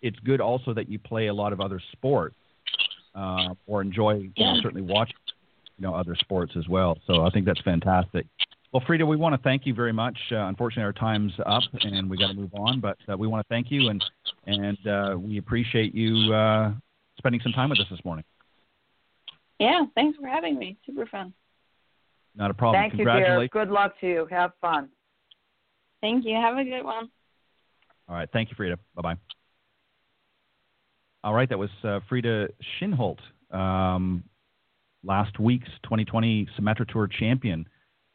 [0.02, 2.36] it's good also that you play a lot of other sports
[3.14, 5.12] uh, or enjoy you know, certainly watch
[5.78, 6.98] you know other sports as well.
[7.06, 8.26] So I think that's fantastic.
[8.74, 10.18] Well, Frida, we want to thank you very much.
[10.32, 13.46] Uh, unfortunately, our time's up and we got to move on, but uh, we want
[13.46, 14.04] to thank you and
[14.46, 16.72] and uh, we appreciate you uh,
[17.18, 18.26] spending some time with us this morning.
[19.60, 20.78] Yeah, thanks for having me.
[20.86, 21.34] Super fun.
[22.36, 22.82] Not a problem.
[22.82, 23.48] Thank you, dear.
[23.48, 24.28] Good luck to you.
[24.30, 24.90] Have fun.
[26.02, 26.36] Thank you.
[26.36, 27.10] Have a good one.
[28.08, 28.30] All right.
[28.32, 28.78] Thank you, Frida.
[28.96, 29.16] Bye bye.
[31.24, 31.50] All right.
[31.50, 32.50] That was uh, Frida
[32.80, 33.18] Kinhult,
[33.52, 34.24] um,
[35.04, 37.68] last week's 2020 Symetra Tour champion.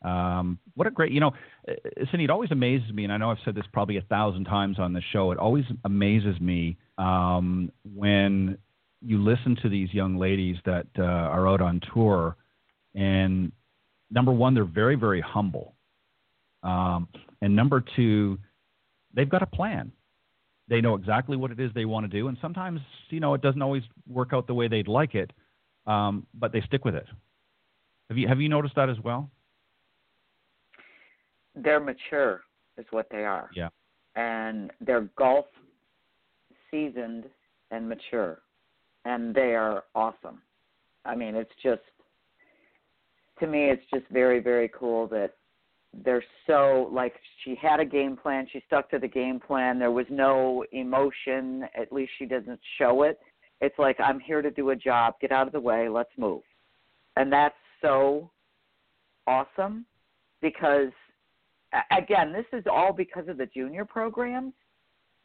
[0.04, 1.32] Um, what a great, you know,
[1.68, 1.72] uh,
[2.10, 4.78] Cindy, it always amazes me, and I know I've said this probably a thousand times
[4.78, 5.30] on the show.
[5.30, 8.58] It always amazes me um, when
[9.00, 12.36] you listen to these young ladies that uh, are out on tour,
[12.94, 13.52] and
[14.10, 15.74] number one, they're very, very humble,
[16.62, 17.08] um,
[17.40, 18.38] and number two,
[19.14, 19.92] they've got a plan.
[20.68, 23.42] They know exactly what it is they want to do, and sometimes, you know, it
[23.42, 25.32] doesn't always work out the way they'd like it,
[25.86, 27.06] um, but they stick with it.
[28.08, 29.30] Have you have you noticed that as well?
[31.54, 32.42] They're mature,
[32.78, 33.50] is what they are.
[33.54, 33.68] Yeah.
[34.16, 35.46] And they're golf
[36.70, 37.24] seasoned
[37.70, 38.40] and mature.
[39.04, 40.40] And they are awesome.
[41.04, 41.82] I mean, it's just,
[43.40, 45.34] to me, it's just very, very cool that
[46.04, 48.46] they're so, like, she had a game plan.
[48.50, 49.78] She stuck to the game plan.
[49.78, 51.64] There was no emotion.
[51.78, 53.18] At least she doesn't show it.
[53.60, 55.14] It's like, I'm here to do a job.
[55.20, 55.88] Get out of the way.
[55.88, 56.42] Let's move.
[57.16, 58.30] And that's so
[59.26, 59.84] awesome
[60.40, 60.92] because
[61.90, 64.52] again, this is all because of the junior programs.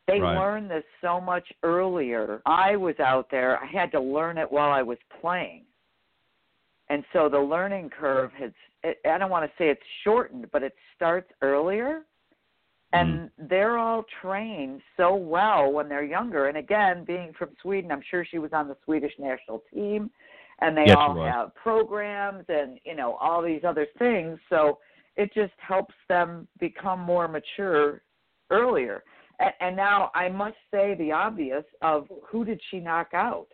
[0.08, 0.38] They Right.
[0.38, 2.42] learn this so much earlier.
[2.46, 5.66] I was out there, I had to learn it while I was playing.
[6.90, 8.52] And so the learning curve has,
[8.84, 12.04] I don't want to say it's shortened, but it starts earlier.
[12.94, 13.48] And mm-hmm.
[13.50, 16.48] they're all trained so well when they're younger.
[16.48, 20.10] And again, being from Sweden, I'm sure she was on the Swedish national team.
[20.62, 24.40] And they Yes, all have programs and, you know, all these other things.
[24.50, 24.80] So
[25.18, 28.02] it just helps them become more mature
[28.52, 29.04] earlier.
[29.40, 33.48] And, and now I must say the obvious of who did she knock out?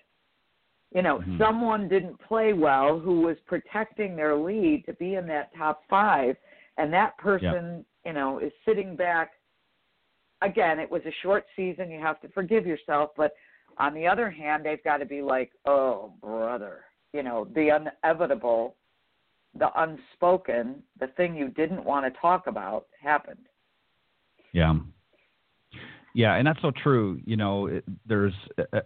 [0.94, 1.38] You know, Mhm.
[1.40, 6.38] someone didn't play well who was protecting their lead to be in that top five,
[6.78, 9.32] and that person, you know, is sitting back.
[10.42, 11.90] Again, it was a short season.
[11.90, 13.36] You have to forgive yourself, but
[13.78, 18.76] on the other hand, they've got to be like, oh, brother, you know, the inevitable
[19.58, 23.48] the unspoken, the thing you didn't want to talk about happened.
[24.52, 24.76] Yeah.
[26.16, 27.20] Yeah, and that's so true.
[27.26, 28.82] You know, it, there's, uh,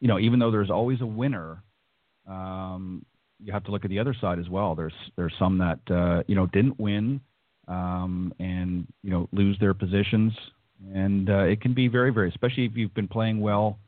[0.00, 1.62] you know, even though there's always a winner,
[2.28, 3.04] um,
[3.42, 4.74] you have to look at the other side as well.
[4.74, 7.20] There's there's some that uh, you know didn't win,
[7.68, 10.32] um, and you know lose their positions,
[10.94, 13.78] and uh, it can be very very, especially if you've been playing well,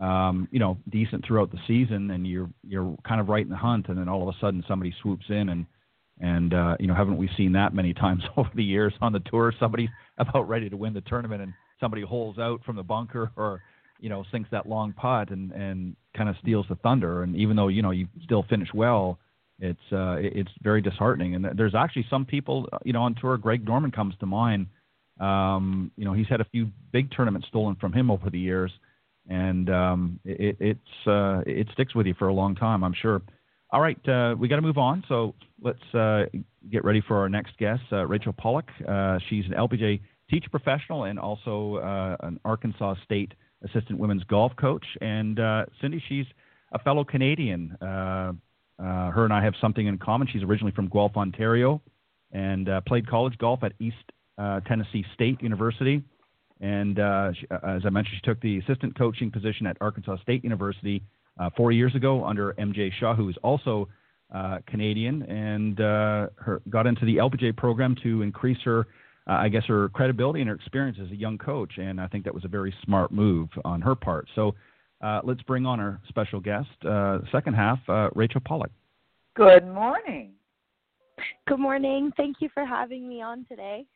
[0.00, 3.56] um, you know, decent throughout the season, and you're you're kind of right in the
[3.56, 5.66] hunt, and then all of a sudden somebody swoops in and
[6.20, 9.20] and uh, you know, haven't we seen that many times over the years on the
[9.20, 9.52] tour?
[9.58, 13.60] Somebody about ready to win the tournament, and somebody holes out from the bunker, or
[14.00, 17.22] you know, sinks that long putt and and kind of steals the thunder.
[17.22, 19.18] And even though you know you still finish well,
[19.58, 21.34] it's uh, it's very disheartening.
[21.34, 23.36] And there's actually some people, uh, you know, on tour.
[23.36, 24.66] Greg Norman comes to mind.
[25.20, 28.72] Um, you know, he's had a few big tournaments stolen from him over the years,
[29.28, 33.22] and um, it, it's uh, it sticks with you for a long time, I'm sure.
[33.70, 35.02] All right, uh, we got to move on.
[35.08, 36.26] So let's uh,
[36.70, 38.68] get ready for our next guest, uh, Rachel Pollock.
[38.86, 43.32] Uh, she's an LPGA teacher professional and also uh, an Arkansas State
[43.64, 44.84] assistant women's golf coach.
[45.00, 45.40] And
[45.80, 46.26] Cindy, she's
[46.72, 47.76] a fellow Canadian.
[47.80, 48.34] Her
[48.78, 50.28] and I have something in common.
[50.32, 51.82] She's originally from Guelph, Ontario,
[52.30, 53.96] and played college golf at East
[54.68, 56.04] Tennessee State University.
[56.60, 60.16] And uh, she, uh, as I mentioned, she took the assistant coaching position at Arkansas
[60.22, 61.02] State University
[61.38, 63.88] uh, four years ago under MJ Shaw, who is also
[64.32, 68.86] uh, Canadian, and uh, her, got into the LPGA program to increase her,
[69.26, 71.72] I guess, her credibility and her experience as a young coach.
[71.78, 74.28] And I think that was a very smart move on her part.
[74.34, 74.54] So
[75.24, 76.68] let's bring on our special guest,
[77.32, 77.78] second half,
[78.14, 78.70] Rachel Pollock.
[79.34, 80.32] Good morning.
[81.46, 82.12] Good morning.
[82.16, 83.86] Thank you for having me on today.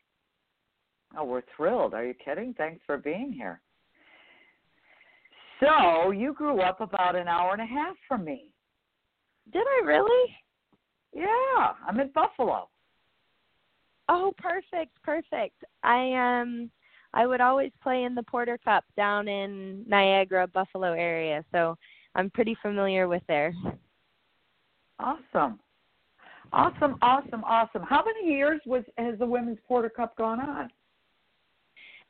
[1.16, 1.94] Oh, we're thrilled.
[1.94, 2.54] Are you kidding?
[2.54, 3.60] Thanks for being here.
[5.60, 8.50] So, you grew up about an hour and a half from me.
[9.52, 10.36] Did I really?
[11.12, 12.68] Yeah, I'm in Buffalo.
[14.08, 15.64] Oh, perfect, perfect.
[15.82, 16.70] I um
[17.14, 21.76] I would always play in the Porter Cup down in Niagara, Buffalo area, so
[22.14, 23.54] I'm pretty familiar with there.
[24.98, 25.58] Awesome.
[26.52, 27.82] Awesome, awesome, awesome.
[27.82, 30.68] How many years was has the Women's Porter Cup gone on?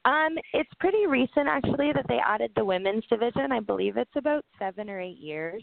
[0.04, 3.52] Um, it's pretty recent actually that they added the women's division.
[3.52, 5.62] I believe it's about seven or eight years.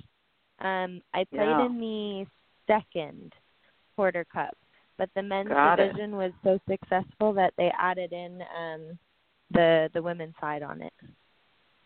[0.60, 1.65] Um, I played yeah.
[1.65, 2.26] in the
[2.67, 3.34] second
[3.95, 4.56] Porter Cup,
[4.98, 6.17] but the men's Got division it.
[6.17, 9.00] was so successful that they added in um,
[9.52, 10.93] the the women's side on it.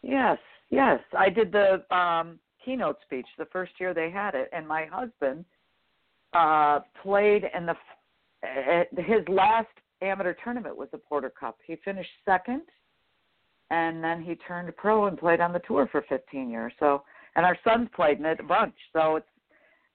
[0.01, 0.38] Yes,
[0.69, 0.99] yes.
[1.17, 5.45] I did the um, keynote speech the first year they had it, and my husband
[6.33, 7.75] uh, played in the
[8.43, 9.67] uh, his last
[10.01, 11.57] amateur tournament was the Porter Cup.
[11.65, 12.62] He finished second,
[13.69, 16.73] and then he turned pro and played on the tour for 15 years.
[16.79, 17.03] So,
[17.35, 18.75] and our sons played in it a bunch.
[18.93, 19.27] So it's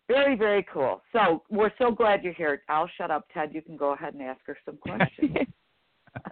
[0.09, 1.03] very, very cool.
[1.13, 2.63] So we're so glad you're here.
[2.69, 3.51] I'll shut up, Ted.
[3.53, 5.37] You can go ahead and ask her some questions.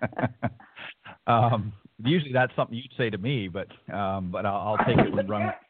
[1.26, 1.72] um,
[2.04, 5.28] usually that's something you'd say to me, but um, but I'll, I'll take it and
[5.28, 5.52] run.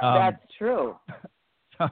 [0.00, 0.96] Um, That's true.
[1.76, 1.88] So,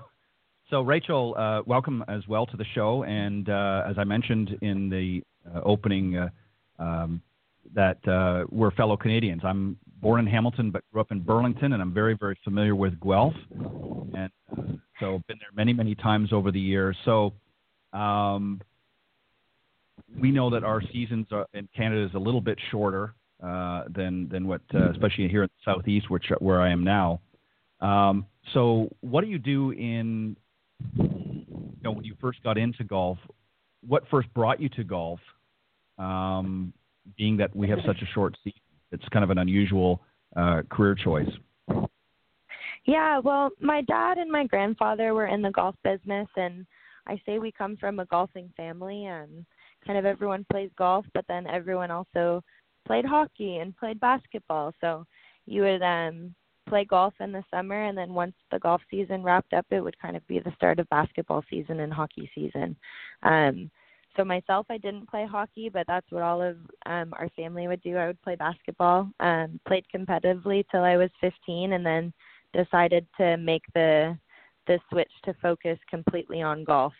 [0.70, 3.02] so Rachel, uh, welcome as well to the show.
[3.02, 5.22] And uh, as I mentioned in the
[5.64, 6.28] opening uh,
[6.78, 7.22] um,
[7.74, 9.42] that uh, we're fellow Canadians.
[9.44, 12.98] I'm born in Hamilton, but grew up in Burlington, and I'm very, very familiar with
[13.00, 14.62] Guelph, and uh,
[14.98, 16.96] so been there many, many times over the years.
[17.04, 17.32] So
[17.92, 18.60] um,
[20.18, 24.28] we know that our seasons are, in Canada is a little bit shorter uh, than
[24.28, 27.20] than what, uh, especially here in the southeast, which where I am now.
[27.80, 30.36] Um, so, what do you do in,
[30.96, 33.18] you know, when you first got into golf?
[33.86, 35.20] What first brought you to golf?
[35.98, 36.72] Um,
[37.16, 38.60] being that we have such a short season,
[38.92, 40.00] it's kind of an unusual
[40.36, 41.28] uh, career choice.
[42.86, 46.66] Yeah, well, my dad and my grandfather were in the golf business, and
[47.06, 49.44] I say we come from a golfing family, and
[49.86, 52.42] kind of everyone plays golf, but then everyone also
[52.86, 54.72] played hockey and played basketball.
[54.80, 55.04] So
[55.46, 56.34] you would um
[56.68, 59.98] play golf in the summer and then once the golf season wrapped up it would
[59.98, 62.76] kind of be the start of basketball season and hockey season.
[63.22, 63.70] Um
[64.16, 67.82] so myself I didn't play hockey, but that's what all of um our family would
[67.82, 67.96] do.
[67.96, 69.10] I would play basketball.
[69.20, 72.12] Um played competitively till I was 15 and then
[72.52, 74.16] decided to make the
[74.66, 76.92] the switch to focus completely on golf.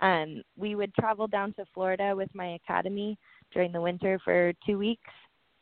[0.00, 3.18] Um we would travel down to Florida with my academy
[3.52, 5.12] during the winter for 2 weeks.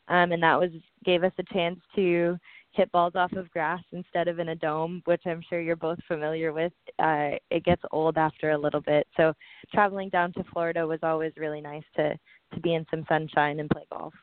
[0.07, 0.71] Um and that was
[1.03, 2.37] gave us a chance to
[2.79, 5.99] hit balls off of grass instead of in a dome, which I'm sure you're both
[6.07, 6.71] familiar with.
[6.97, 9.05] Uh, it gets old after a little bit.
[9.17, 9.33] So
[9.73, 12.17] traveling down to Florida was always really nice to
[12.53, 14.13] to be in some sunshine and play golf.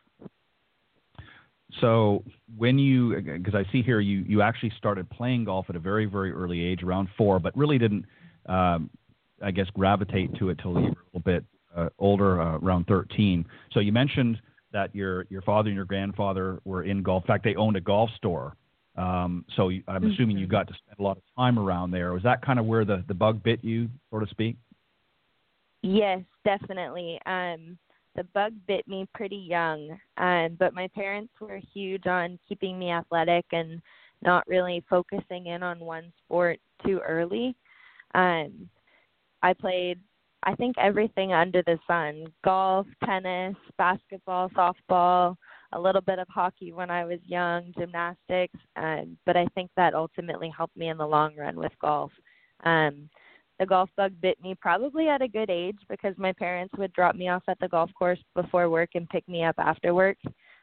[1.81, 2.25] So
[2.57, 6.07] when you, because I see here you you actually started playing golf at a very
[6.07, 8.07] very early age, around four, but really didn't,
[8.47, 8.89] um,
[9.43, 11.45] I guess, gravitate to it till you were a little bit
[11.77, 13.45] uh, older, uh, around 13.
[13.73, 14.41] So you mentioned
[14.77, 17.25] that your your father and your grandfather were in golf.
[17.25, 18.55] In fact, they owned a golf store.
[18.95, 22.13] Um, so you, I'm assuming you got to spend a lot of time around there.
[22.13, 24.57] Was that kind of where the the bug bit you, so to speak?
[25.83, 27.19] Yes, definitely.
[27.25, 27.79] Um,
[28.17, 32.91] the bug bit me pretty young, um, but my parents were huge on keeping me
[32.91, 33.81] athletic and
[34.23, 37.55] not really focusing in on one sport too early.
[38.15, 38.69] Um,
[39.43, 39.99] I played,
[40.47, 45.35] I think, everything under the sun golf, tennis, basketball, softball,
[45.73, 49.95] a little bit of hockey when I was young, gymnastics, um, but I think that
[49.95, 52.13] ultimately helped me in the long run with golf.
[52.65, 53.11] Um,
[53.59, 57.17] the golf bug bit me probably at a good age because my parents would drop
[57.17, 60.19] me off at the golf course before work and pick me up after work.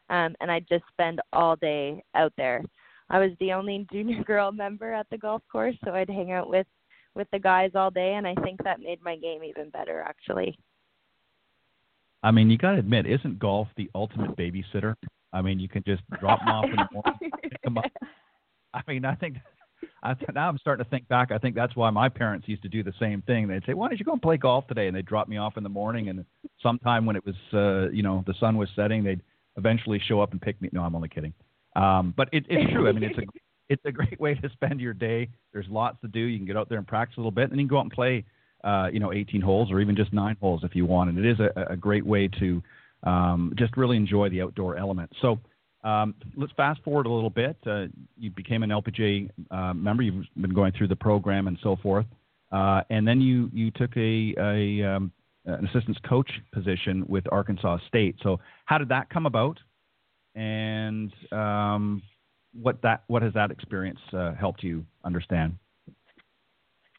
[0.09, 2.63] Um, and I'd just spend all day out there.
[3.09, 6.49] I was the only junior girl member at the golf course, so I'd hang out
[6.49, 6.67] with
[7.15, 10.57] with the guys all day, and I think that made my game even better, actually.
[12.23, 14.95] I mean, you got to admit, isn't golf the ultimate babysitter?
[15.33, 17.85] I mean, you can just drop them off in the morning, pick them up.
[18.73, 19.37] I mean, I think
[20.01, 21.31] I, now I'm starting to think back.
[21.31, 23.47] I think that's why my parents used to do the same thing.
[23.47, 25.57] They'd say, "Why don't you go and play golf today?" And they'd drop me off
[25.57, 26.25] in the morning and
[26.61, 29.21] sometime when it was, uh, you know, the sun was setting, they'd
[29.57, 30.69] eventually show up and pick me.
[30.71, 31.33] No, I'm only kidding.
[31.75, 32.87] Um, but it, it's true.
[32.87, 33.21] I mean, it's a
[33.69, 35.29] it's a great way to spend your day.
[35.51, 36.19] There's lots to do.
[36.19, 37.77] You can get out there and practice a little bit, and then you can go
[37.77, 38.25] out and play,
[38.63, 41.09] uh, you know, 18 holes or even just nine holes if you want.
[41.09, 42.63] And it is a, a great way to
[43.03, 45.11] um, just really enjoy the outdoor element.
[45.21, 45.39] So
[45.83, 47.57] um, let's fast forward a little bit.
[47.65, 47.85] Uh,
[48.17, 50.03] you became an LPGA uh, member.
[50.03, 52.05] You've been going through the program and so forth,
[52.51, 55.11] uh, and then you you took a, a um,
[55.45, 58.15] an assistance coach position with Arkansas State.
[58.23, 59.59] So how did that come about?
[60.35, 62.01] And um,
[62.53, 65.53] what that what has that experience uh, helped you understand?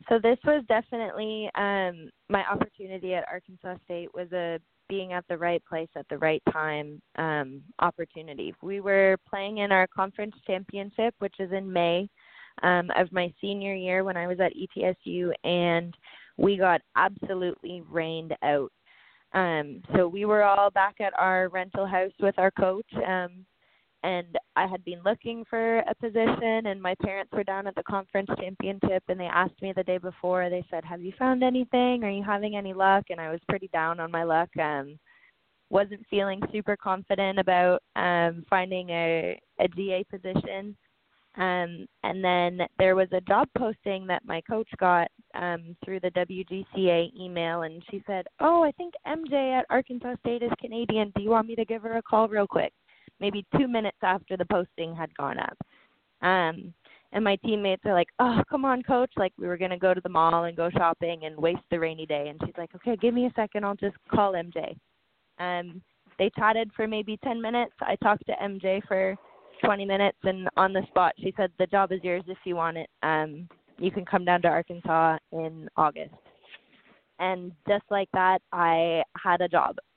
[0.09, 5.39] So this was definitely um, my opportunity at Arkansas State was a being at the
[5.39, 8.55] right place at the right time um, opportunity.
[8.63, 12.09] We were playing in our conference championship, which is in May
[12.63, 15.95] um, of my senior year when I was at ETSU, and
[16.37, 18.71] we got absolutely rained out.
[19.33, 22.87] Um, so we were all back at our rental house with our coach.
[23.07, 23.45] Um,
[24.05, 27.83] and I had been looking for a position and my parents were down at the
[27.85, 32.05] conference championship and they asked me the day before they said have you found anything?
[32.05, 33.05] Are you having any luck?
[33.09, 34.99] And I was pretty down on my luck um
[35.71, 40.77] wasn't feeling super confident about um finding a a GA position.
[41.37, 46.11] Um and then there was a job posting that my coach got um through the
[46.11, 51.11] WGCA email and she said oh I think MJ at Arkansas State is Canadian.
[51.17, 52.75] Do you want me to give her a call real quick
[53.21, 55.57] maybe two minutes after the posting had gone up.
[56.23, 56.73] Um,
[57.13, 59.13] and my teammates are like, "Oh, come on, coach!
[59.17, 62.07] Like we were gonna go to the mall and go shopping and waste the rainy
[62.07, 63.65] day." And she's like, "Okay, give me a second.
[63.65, 64.77] I'll just call MJ."
[65.39, 65.81] Um,
[66.19, 67.75] they chatted for maybe 10 minutes.
[67.81, 69.17] I talked to MJ for
[69.65, 72.79] 20 minutes, and on the spot, she said, "The job is yours if you want
[72.79, 72.91] it.
[73.03, 73.49] Um,
[73.79, 76.15] you can come down to Arkansas in August."
[77.21, 79.79] And just like that, I had a job.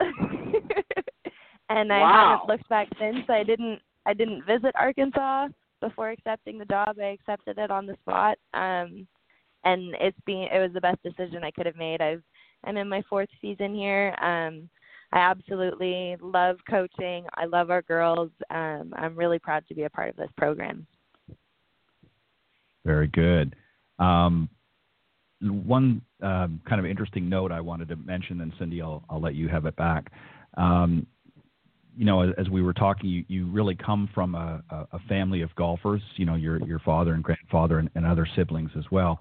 [1.68, 2.40] and I wow.
[2.40, 3.28] haven't looked back since.
[3.28, 5.48] I didn't I didn't visit Arkansas
[5.80, 6.96] before accepting the job.
[7.00, 8.38] I accepted it on the spot.
[8.54, 9.06] Um
[9.64, 12.00] and it's been it was the best decision I could have made.
[12.00, 12.22] I've
[12.64, 14.14] I'm in my fourth season here.
[14.22, 14.68] Um
[15.12, 17.24] I absolutely love coaching.
[17.34, 18.30] I love our girls.
[18.50, 20.86] Um I'm really proud to be a part of this program.
[22.84, 23.54] Very good.
[23.98, 24.48] Um,
[25.40, 29.34] one um, kind of interesting note I wanted to mention, and Cindy, I'll, I'll let
[29.34, 30.10] you have it back.
[30.56, 31.06] Um,
[31.98, 35.52] you know, as we were talking, you, you really come from a, a family of
[35.56, 36.00] golfers.
[36.14, 39.20] You know, your your father and grandfather and, and other siblings as well.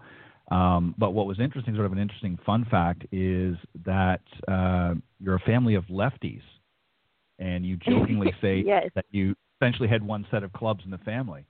[0.51, 5.36] Um, but what was interesting, sort of an interesting fun fact, is that uh, you're
[5.36, 6.43] a family of lefties,
[7.39, 8.89] and you jokingly say yes.
[8.93, 11.47] that you essentially had one set of clubs in the family.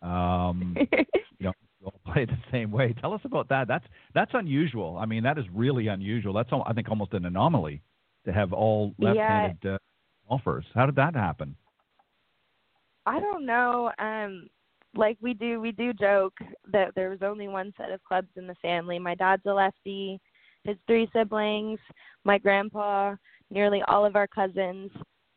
[0.00, 2.94] Um, you know, you all play the same way.
[3.02, 3.68] Tell us about that.
[3.68, 4.96] That's that's unusual.
[4.96, 6.32] I mean, that is really unusual.
[6.32, 7.82] That's I think almost an anomaly
[8.24, 9.58] to have all left-handed.
[9.62, 9.74] Yeah.
[9.74, 9.78] Uh,
[10.30, 10.64] golfers.
[10.74, 11.56] How did that happen?
[13.06, 13.90] I don't know.
[13.98, 14.48] Um
[14.94, 16.34] like we do we do joke
[16.72, 18.98] that there was only one set of clubs in the family.
[18.98, 20.20] My dad's a lefty,
[20.64, 21.78] his three siblings,
[22.24, 23.14] my grandpa,
[23.50, 24.90] nearly all of our cousins.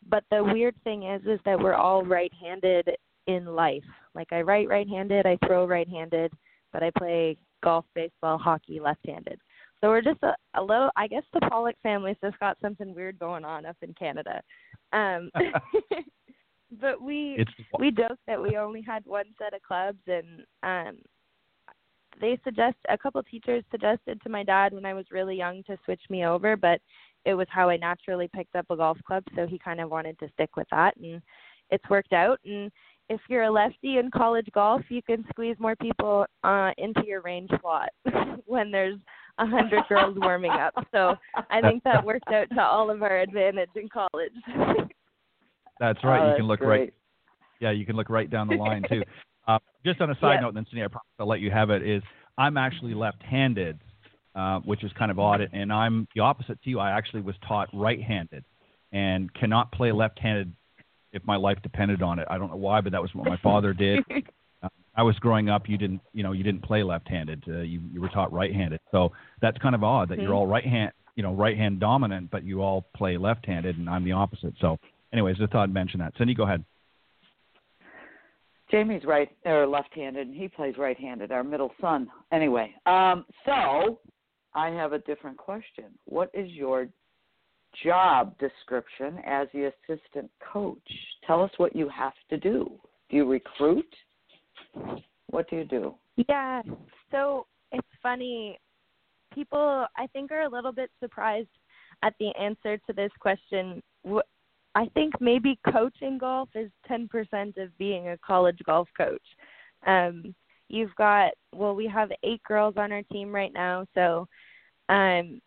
[0.10, 2.90] But the weird thing is is that we're all right-handed
[3.28, 3.84] in life.
[4.16, 6.34] Like I write right-handed, I throw right-handed,
[6.72, 9.40] but I play golf, baseball, hockey left-handed.
[9.84, 10.90] So we're just a, a little.
[10.96, 14.42] I guess the Pollock family's just got something weird going on up in Canada.
[14.94, 15.30] Um,
[16.80, 21.00] but we it's, we joked that we only had one set of clubs, and um,
[22.22, 25.78] they suggest a couple teachers suggested to my dad when I was really young to
[25.84, 26.80] switch me over, but
[27.26, 30.18] it was how I naturally picked up a golf club, so he kind of wanted
[30.20, 31.22] to stick with that, and
[31.72, 32.40] it's worked out.
[32.46, 32.72] And
[33.10, 37.22] if you're a lefty in college golf, you can squeeze more people uh, into your
[37.22, 37.90] range slot
[38.46, 38.98] when there's
[39.40, 40.74] a hundred girls warming up.
[40.92, 41.16] So
[41.50, 44.34] I think that worked out to all of our advantage in college.
[45.80, 46.22] That's right.
[46.22, 46.80] Oh, you can look great.
[46.80, 46.94] right.
[47.60, 49.04] Yeah, you can look right down the line too.
[49.48, 50.42] uh, just on a side Yep.
[50.42, 51.88] note, then Cindy, I promise I'll let you have it.
[51.88, 52.04] Is
[52.38, 53.80] I'm actually left-handed,
[54.36, 56.80] uh, which is kind of odd, and I'm the opposite to you.
[56.80, 58.44] I actually was taught right-handed,
[58.92, 60.54] and cannot play left-handed
[61.12, 62.28] if my life depended on it.
[62.30, 64.00] I don't know why, but that was what my father did.
[64.64, 65.68] Uh, I was growing up.
[65.68, 67.44] You didn't, you know, you didn't play left-handed.
[67.48, 68.80] Uh, you you were taught right-handed.
[68.92, 69.12] So
[69.42, 70.36] that's kind of odd that you're Mhm.
[70.36, 74.54] all right-hand, you know, right-hand dominant, but you all play left-handed, and I'm the opposite.
[74.60, 74.80] So,
[75.12, 76.16] anyways, just thought I'd mention that.
[76.18, 76.64] Cindy, go ahead.
[78.72, 81.32] Jamie's right or left-handed, and he plays right-handed.
[81.32, 82.10] Our middle son.
[82.32, 84.00] Anyway, um, so
[84.56, 85.86] I have a different question.
[86.06, 86.88] What is your
[87.84, 90.78] job description as the assistant coach?
[91.26, 92.80] Tell us what you have to do.
[93.10, 93.96] Do you recruit?
[95.30, 95.96] What do you do?
[96.30, 96.62] Yeah.
[97.12, 98.60] So it's funny.
[99.34, 101.48] People, I think, are a little bit surprised
[102.04, 103.82] at the answer to this question.
[104.76, 107.08] I think maybe coaching golf is 10%
[107.58, 109.22] of being a college golf coach.
[109.86, 110.36] Um,
[110.70, 114.28] you've got well, we have eight girls on our team right now, so
[114.90, 115.42] um,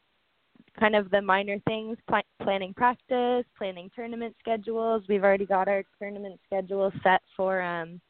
[0.79, 5.03] kind of the minor things pl- planning practice, planning tournament schedules.
[5.09, 8.01] We've already got our tournament schedule set for um,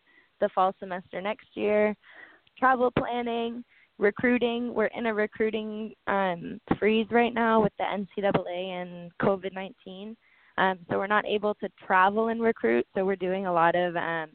[0.41, 1.95] the fall semester next year.
[2.59, 3.65] Travel planning,
[3.99, 4.75] recruiting.
[4.75, 10.17] We're in a recruiting um, freeze right now with the NCAA and COVID 19.
[10.59, 12.87] Um, so we're not able to travel and recruit.
[12.95, 14.31] So we're doing a lot of um,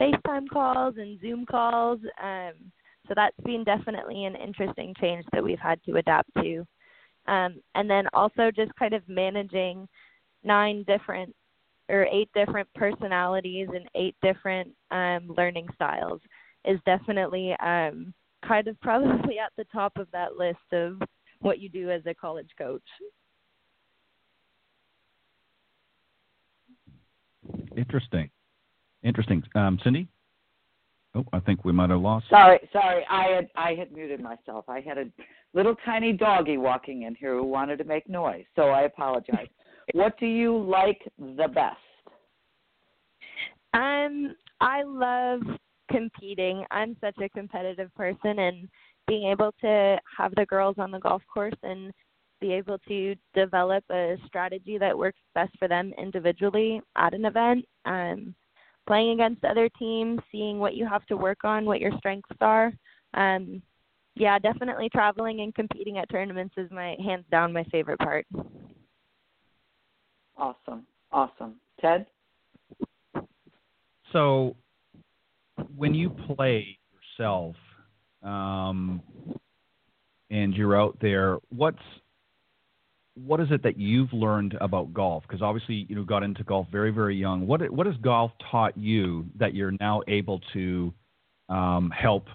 [0.00, 1.98] FaceTime calls and Zoom calls.
[2.22, 2.52] Um,
[3.08, 6.64] so that's been definitely an interesting change that we've had to adapt to.
[7.26, 9.88] Um, and then also just kind of managing
[10.42, 11.34] nine different
[11.88, 16.20] or eight different personalities and eight different um, learning styles
[16.64, 18.14] is definitely um,
[18.46, 21.00] kind of probably at the top of that list of
[21.40, 22.82] what you do as a college coach.
[27.76, 28.30] Interesting.
[29.02, 29.42] Interesting.
[29.54, 30.08] Um, Cindy?
[31.14, 32.26] Oh, I think we might have lost.
[32.28, 33.04] Sorry, sorry.
[33.08, 34.64] I had I had muted myself.
[34.68, 35.04] I had a
[35.52, 39.46] little tiny doggy walking in here who wanted to make noise, so I apologize.
[39.92, 41.76] What do you like the best?
[43.74, 45.40] Um, I love
[45.90, 46.64] competing.
[46.70, 48.68] I'm such a competitive person, and
[49.06, 51.92] being able to have the girls on the golf course and
[52.40, 57.64] be able to develop a strategy that works best for them individually at an event.
[57.84, 58.34] Um,
[58.86, 62.72] playing against other teams, seeing what you have to work on, what your strengths are.
[63.14, 63.62] Um,
[64.14, 68.26] yeah, definitely traveling and competing at tournaments is my hands down my favorite part.
[70.36, 70.86] Awesome.
[71.12, 71.54] Awesome.
[71.80, 72.06] Ted?
[74.12, 74.56] So
[75.76, 76.78] when you play
[77.18, 77.56] yourself
[78.22, 79.02] um,
[80.30, 81.78] and you're out there, what's
[83.16, 85.22] what is it that you've learned about golf?
[85.22, 87.46] Because obviously, you know, got into golf very, very young.
[87.46, 90.92] What what has golf taught you that you're now able to
[91.48, 92.26] um, help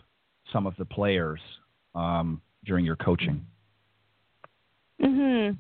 [0.54, 1.42] some of the players
[1.96, 3.46] um, during your coaching?
[5.02, 5.58] Mhm.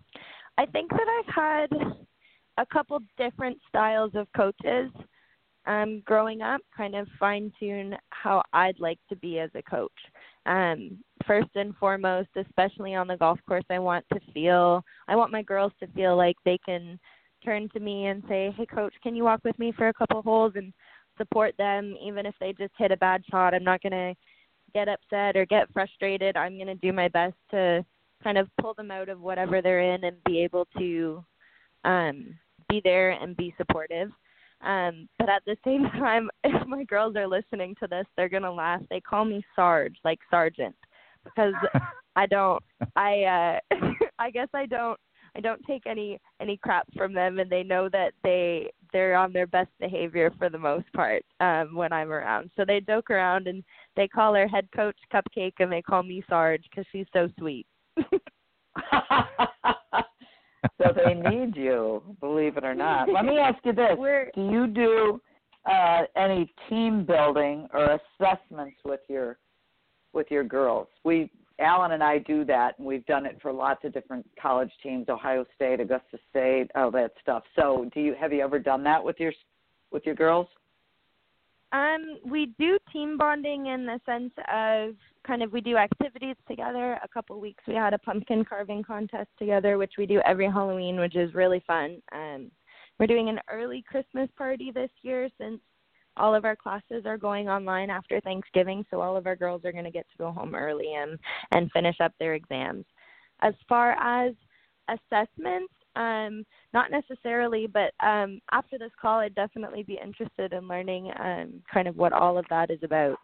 [0.57, 2.07] I think that I've had
[2.59, 4.91] a couple different styles of coaches
[5.65, 9.91] um, growing up, kind of fine tune how I'd like to be as a coach.
[10.45, 15.31] Um, first and foremost, especially on the golf course, I want to feel, I want
[15.31, 16.99] my girls to feel like they can
[17.45, 20.21] turn to me and say, "Hey, coach, can you walk with me for a couple
[20.21, 20.73] holes?" and
[21.17, 23.53] support them, even if they just hit a bad shot.
[23.53, 24.15] I'm not gonna
[24.73, 26.35] get upset or get frustrated.
[26.35, 27.85] I'm gonna do my best to
[28.23, 31.23] kind of pull them out of whatever they're in and be able to
[31.83, 32.37] um,
[32.69, 34.09] be there and be supportive.
[34.61, 38.51] Um, but at the same time, if my girls are listening to this, they're gonna
[38.51, 38.81] laugh.
[38.89, 40.75] They call me Sarge, like Sergeant,
[41.23, 41.53] because
[42.15, 42.61] I don't.
[42.95, 43.75] I uh,
[44.19, 44.99] I guess I don't.
[45.35, 49.31] I don't take any any crap from them, and they know that they they're on
[49.31, 52.49] their best behavior for the most part um, when I'm around.
[52.55, 53.63] So they joke around and
[53.95, 57.67] they call her head coach Cupcake, and they call me Sarge because she's so sweet.
[60.77, 63.09] So they need you, believe it or not.
[63.11, 63.97] Let me ask you this:
[64.35, 65.21] Do you do
[65.69, 69.37] uh, any team building or assessments with your
[70.13, 70.87] with your girls?
[71.03, 74.71] We Alan and I do that, and we've done it for lots of different college
[74.81, 77.43] teams: Ohio State, Augusta State, all that stuff.
[77.55, 79.33] So, do you have you ever done that with your
[79.91, 80.47] with your girls?
[81.71, 84.95] Um, we do team bonding in the sense of
[85.25, 86.99] kind of we do activities together.
[87.03, 90.99] A couple weeks we had a pumpkin carving contest together, which we do every Halloween,
[90.99, 92.01] which is really fun.
[92.11, 92.51] Um,
[92.99, 95.59] we're doing an early Christmas party this year since
[96.17, 99.71] all of our classes are going online after Thanksgiving, so all of our girls are
[99.71, 101.17] going to get to go home early and
[101.51, 102.85] and finish up their exams.
[103.41, 104.33] As far as
[104.89, 111.11] assessments, um, not necessarily, but um, after this call, I'd definitely be interested in learning
[111.19, 113.17] um, kind of what all of that is about.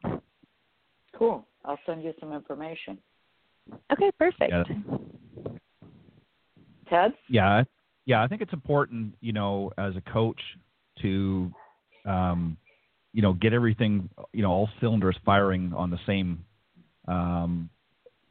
[1.18, 1.46] Cool.
[1.64, 2.98] I'll send you some information.
[3.92, 4.52] Okay, perfect.
[4.52, 4.64] Yeah.
[6.90, 7.14] Ted?
[7.30, 7.64] Yeah,
[8.06, 8.22] yeah.
[8.24, 10.40] I think it's important, you know, as a coach
[11.02, 11.52] to,
[12.06, 12.58] um,
[13.14, 16.46] you know, get everything, you know, all cylinders firing on the same,
[17.08, 17.70] um,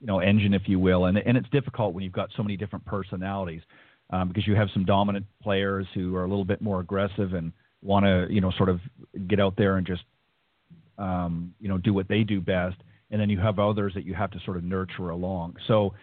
[0.01, 1.07] you know, engine, if you will.
[1.07, 3.63] And and it's difficult when you've got so many different personalities
[4.11, 7.53] um, because you have some dominant players who are a little bit more aggressive and
[7.83, 8.81] want to, you know, sort of
[9.27, 10.03] get out there and just,
[10.99, 12.77] um, you know, do what they do best.
[13.11, 15.57] And then you have others that you have to sort of nurture along.
[15.69, 15.95] So,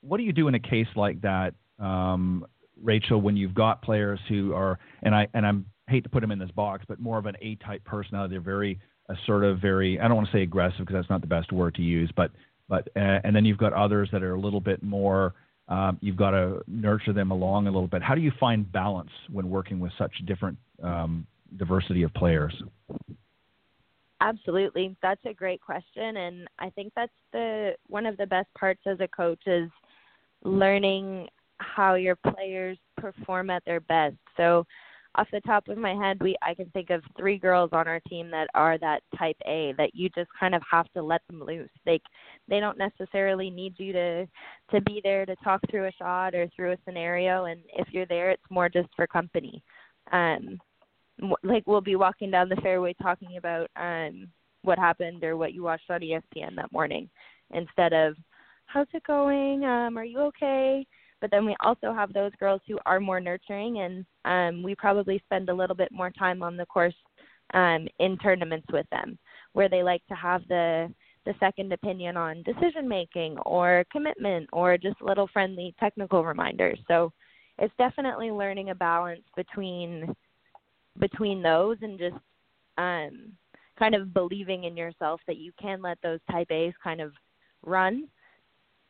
[0.00, 2.46] what do you do in a case like that, um,
[2.82, 6.30] Rachel, when you've got players who are, and I and I'm hate to put them
[6.30, 8.34] in this box, but more of an A-type personality.
[8.34, 11.52] They're very assertive, very I don't want to say aggressive because that's not the best
[11.52, 12.30] word to use, but
[12.68, 15.34] but uh, and then you've got others that are a little bit more
[15.68, 18.02] Um, you've got to nurture them along a little bit.
[18.02, 22.54] How do you find balance when working with such different um, diversity of players?
[24.24, 28.80] Absolutely, that's a great question, and I think that's the one of the best parts
[28.86, 29.70] as a coach is
[30.44, 34.16] learning how your players perform at their best.
[34.38, 34.64] So
[35.16, 38.00] off the top of my head, we I can think of three girls on our
[38.08, 41.42] team that are that type A that you just kind of have to let them
[41.44, 41.70] loose.
[41.86, 42.00] They
[42.48, 44.26] they don't necessarily need you to
[44.72, 48.06] to be there to talk through a shot or through a scenario and if you're
[48.06, 49.62] there it's more just for company.
[50.12, 50.58] Um
[51.42, 54.28] like we'll be walking down the fairway talking about um
[54.62, 57.08] what happened or what you watched on ESPN that morning
[57.52, 58.16] instead of
[58.66, 59.64] how's it going?
[59.64, 60.86] Um are you okay?
[61.24, 65.22] But then we also have those girls who are more nurturing, and um, we probably
[65.24, 66.94] spend a little bit more time on the course
[67.54, 69.18] um, in tournaments with them,
[69.54, 70.92] where they like to have the
[71.24, 76.78] the second opinion on decision making or commitment or just little friendly technical reminders.
[76.86, 77.10] So
[77.58, 80.14] it's definitely learning a balance between
[80.98, 82.16] between those and just
[82.78, 83.32] um,
[83.78, 87.12] kind of believing in yourself that you can let those type A's kind of
[87.64, 88.08] run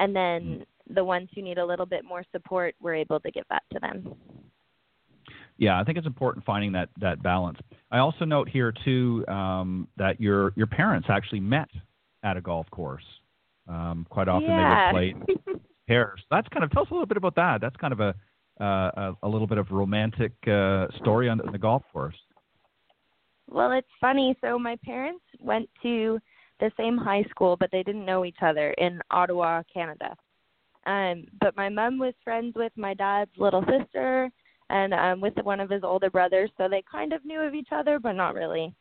[0.00, 3.30] and then mm the ones who need a little bit more support, we're able to
[3.30, 4.14] give that to them.
[5.56, 7.58] Yeah, I think it's important finding that that balance.
[7.90, 11.68] I also note here too um, that your your parents actually met
[12.24, 13.04] at a golf course.
[13.68, 14.92] Um, quite often yeah.
[14.92, 15.34] they would play
[15.88, 16.20] pairs.
[16.30, 17.60] That's kind of tell us a little bit about that.
[17.60, 18.14] That's kind of a
[18.60, 22.16] uh, a, a, little bit of romantic uh, story on the golf course.
[23.50, 24.36] Well, it's funny.
[24.40, 26.18] So my parents went to
[26.60, 30.14] the same high school, but they didn't know each other in Ottawa, Canada.
[30.86, 34.30] Um, but my mom was friends with my dad's little sister
[34.70, 37.68] and um, with one of his older brothers, so they kind of knew of each
[37.72, 38.74] other, but not really.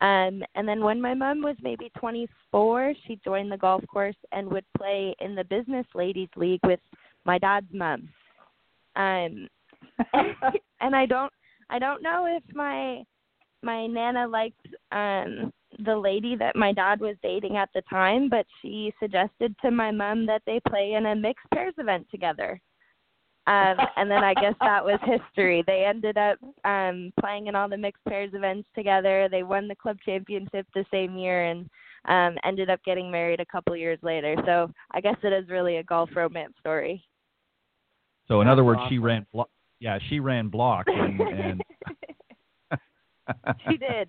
[0.00, 4.48] Um, and then when my mom was maybe 24, she joined the golf course and
[4.50, 6.80] would play in the business ladies league with
[7.24, 8.08] my dad's mom.
[8.96, 9.48] Um,
[10.80, 11.32] and I don't,
[11.70, 13.02] I don't know if my
[13.62, 15.50] my nana liked um
[15.84, 19.90] the lady that my dad was dating at the time, but she suggested to my
[19.90, 22.60] mom that they play in a mixed pairs event together.
[23.46, 25.62] Um, and then I guess that was history.
[25.66, 29.28] They ended up um, playing in all the mixed pairs events together.
[29.30, 31.68] They won the club championship the same year and
[32.06, 34.36] um, ended up getting married a couple years later.
[34.46, 37.04] So I guess it is really a golf romance story.
[38.28, 39.26] So in other words, she ran.
[39.32, 39.50] Blo-
[39.80, 41.20] yeah, she ran block and.
[41.20, 41.62] and...
[43.68, 44.08] she did.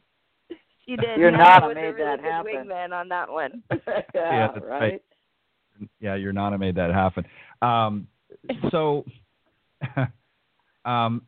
[0.86, 1.18] She did.
[1.18, 2.68] Your Nana made a really that happen.
[2.68, 3.64] Wingman on that one.
[3.88, 4.62] yeah, yeah right.
[4.70, 5.02] right.
[6.00, 7.26] Yeah, your Nana made that happen.
[7.62, 8.08] Um,
[8.72, 9.04] so,
[10.86, 11.24] um,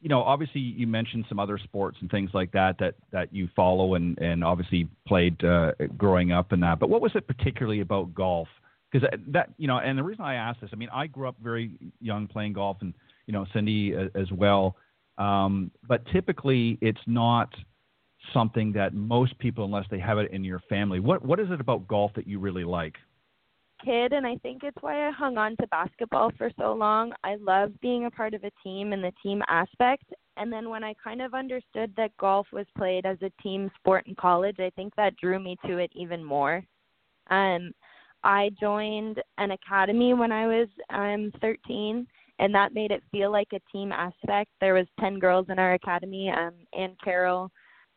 [0.00, 3.48] you know, obviously you mentioned some other sports and things like that that that you
[3.56, 6.78] follow and and obviously played uh, growing up and that.
[6.78, 8.48] But what was it particularly about golf?
[8.90, 11.36] Because that you know, and the reason I asked this, I mean, I grew up
[11.42, 12.94] very young playing golf, and
[13.26, 14.76] you know, Cindy uh, as well.
[15.18, 17.54] Um, but typically, it's not
[18.32, 21.60] something that most people, unless they have it in your family, what what is it
[21.60, 22.96] about golf that you really like?
[23.84, 27.12] Kid, and I think it's why I hung on to basketball for so long.
[27.24, 30.04] I love being a part of a team and the team aspect.
[30.36, 34.06] And then when I kind of understood that golf was played as a team sport
[34.06, 36.62] in college, I think that drew me to it even more.
[37.30, 37.72] Um,
[38.22, 42.06] I joined an academy when I was um 13
[42.38, 44.50] and that made it feel like a team aspect.
[44.60, 47.50] There was 10 girls in our academy, um and Carol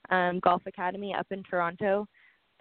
[0.09, 2.05] um, Golf Academy up in Toronto.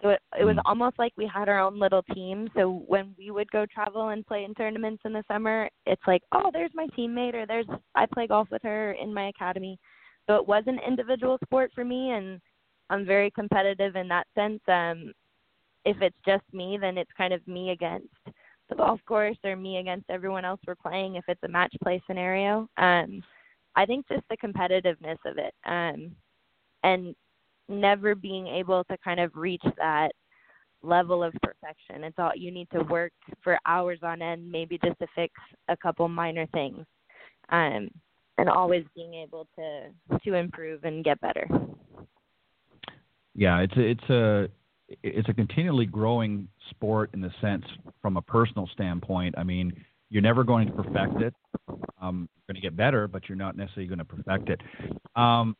[0.01, 0.61] So it, it was mm.
[0.65, 2.49] almost like we had our own little team.
[2.55, 6.21] So when we would go travel and play in tournaments in the summer, it's like,
[6.33, 9.79] oh, there's my teammate, or there's I play golf with her in my academy.
[10.27, 12.41] So it was an individual sport for me, and
[12.89, 14.59] I'm very competitive in that sense.
[14.67, 15.13] Um,
[15.85, 18.07] if it's just me, then it's kind of me against
[18.69, 21.15] the golf course or me against everyone else we're playing.
[21.15, 23.21] If it's a match play scenario, um,
[23.75, 26.15] I think just the competitiveness of it, um,
[26.83, 27.15] and
[27.69, 30.11] never being able to kind of reach that
[30.81, 32.03] level of perfection.
[32.03, 33.13] It's all you need to work
[33.43, 35.33] for hours on end, maybe just to fix
[35.69, 36.85] a couple minor things,
[37.49, 37.89] um,
[38.37, 39.89] and always being able to
[40.23, 41.47] to improve and get better.
[43.35, 44.47] Yeah, it's a, it's a
[45.01, 47.65] it's a continually growing sport in the sense
[48.01, 49.35] from a personal standpoint.
[49.37, 49.73] I mean,
[50.09, 51.33] you're never going to perfect it.
[52.01, 54.61] Um, you're going to get better, but you're not necessarily going to perfect it.
[55.15, 55.55] Um,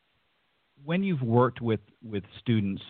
[0.84, 2.82] when you've worked with with students,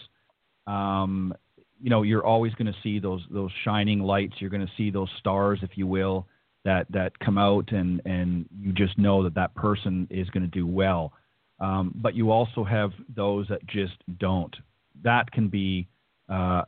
[0.66, 1.32] um,
[1.80, 4.34] you know you're always going to see those those shining lights.
[4.38, 6.26] You're going to see those stars, if you will,
[6.64, 10.50] that that come out, and and you just know that that person is going to
[10.50, 11.12] do well.
[11.60, 14.54] Um, but you also have those that just don't.
[15.02, 15.88] That can be,
[16.28, 16.62] uh,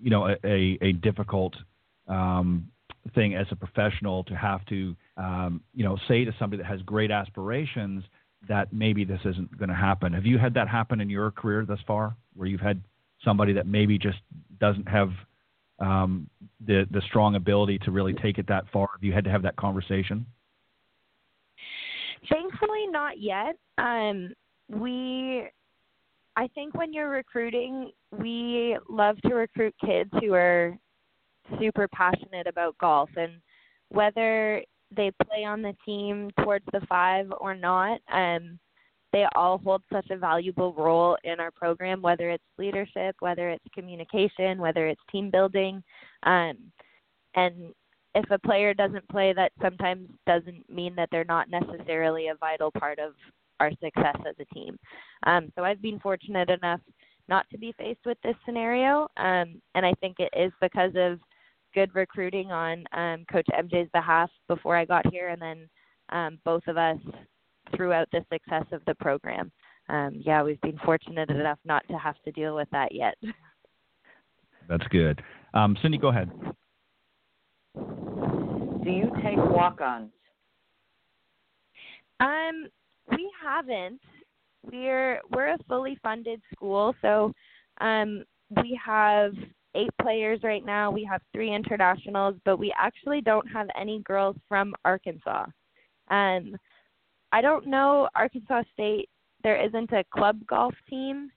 [0.00, 1.54] you know, a, a, a difficult
[2.06, 2.68] um,
[3.14, 6.80] thing as a professional to have to, um, you know, say to somebody that has
[6.82, 8.04] great aspirations
[8.48, 10.12] that maybe this isn't going to happen.
[10.12, 12.80] Have you had that happen in your career thus far, where you've had
[13.24, 14.18] somebody that maybe just
[14.60, 15.10] doesn't have
[15.80, 16.28] um,
[16.64, 18.88] the the strong ability to really take it that far?
[18.92, 20.26] Have you had to have that conversation?
[22.30, 23.56] Thankfully, not yet.
[23.78, 24.32] Um,
[24.68, 25.44] we,
[26.38, 30.78] I think, when you're recruiting, we love to recruit kids who are
[31.58, 33.32] super passionate about golf, and
[33.88, 34.62] whether
[34.94, 38.56] they play on the team towards the five or not, um,
[39.12, 43.74] they all hold such a valuable role in our program, whether it's leadership, whether it's
[43.74, 45.82] communication, whether it's team building.
[46.22, 46.56] Um,
[47.34, 47.74] and
[48.14, 52.70] if a player doesn't play, that sometimes doesn't mean that they're not necessarily a vital
[52.70, 53.14] part of
[53.60, 54.78] our success as a team.
[55.24, 56.80] Um, so I've been fortunate enough
[57.28, 61.18] not to be faced with this scenario, um, and I think it is because of
[61.74, 65.68] good recruiting on um, Coach MJ's behalf before I got here, and then
[66.10, 66.96] um, both of us
[67.76, 69.52] throughout the success of the program.
[69.88, 73.14] Um, yeah, we've been fortunate enough not to have to deal with that yet.
[74.68, 75.22] That's good.
[75.54, 76.30] Um, Cindy, go ahead.
[77.74, 80.10] Do you take walk-ons?
[82.20, 82.68] Um,
[83.10, 84.00] we haven't.
[84.70, 87.32] We're we're a fully funded school, so
[87.80, 88.24] um,
[88.56, 89.32] we have
[89.74, 90.90] eight players right now.
[90.90, 95.46] We have three internationals, but we actually don't have any girls from Arkansas.
[96.10, 96.56] Um,
[97.32, 99.08] I don't know Arkansas State.
[99.44, 101.30] There isn't a club golf team.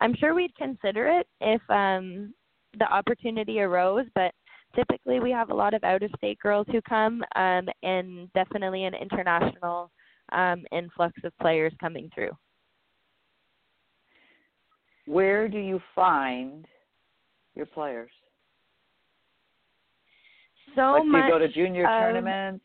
[0.00, 2.34] I'm sure we'd consider it if um,
[2.78, 4.32] the opportunity arose, but
[4.74, 9.90] typically we have a lot of out-of-state girls who come, um, and definitely an international
[10.32, 12.30] um, influx of players coming through.
[15.06, 16.66] Where do you find
[17.54, 18.10] your players?
[20.76, 21.22] So like, much.
[21.22, 22.64] Do you go to junior um, tournaments?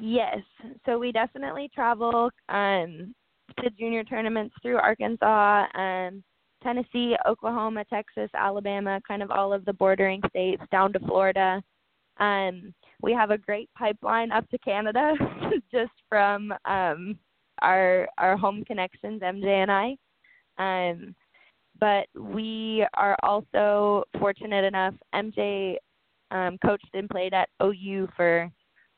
[0.00, 0.38] Yes.
[0.84, 3.14] So we definitely travel um,
[3.60, 6.22] to junior tournaments through Arkansas, um,
[6.62, 11.62] Tennessee, Oklahoma, Texas, Alabama, kind of all of the bordering states down to Florida.
[12.18, 15.14] Um, we have a great pipeline up to Canada
[15.72, 17.18] just from um,
[17.62, 19.96] our our home connections, MJ and I.
[20.58, 21.14] Um,
[21.80, 24.94] but we are also fortunate enough.
[25.14, 25.76] MJ
[26.30, 28.50] um, coached and played at OU for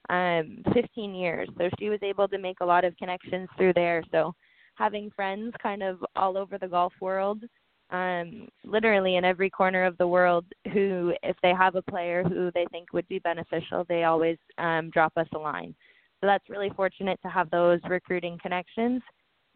[0.08, 4.02] um, 15 years, so she was able to make a lot of connections through there.
[4.10, 4.34] So
[4.76, 7.42] having friends kind of all over the golf world,
[7.91, 12.51] um, literally in every corner of the world, who, if they have a player who
[12.55, 15.74] they think would be beneficial, they always um, drop us a line.
[16.20, 19.03] So that's really fortunate to have those recruiting connections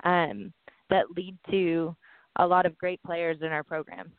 [0.04, 0.52] um,
[0.90, 1.94] that lead to
[2.38, 4.10] a lot of great players in our program.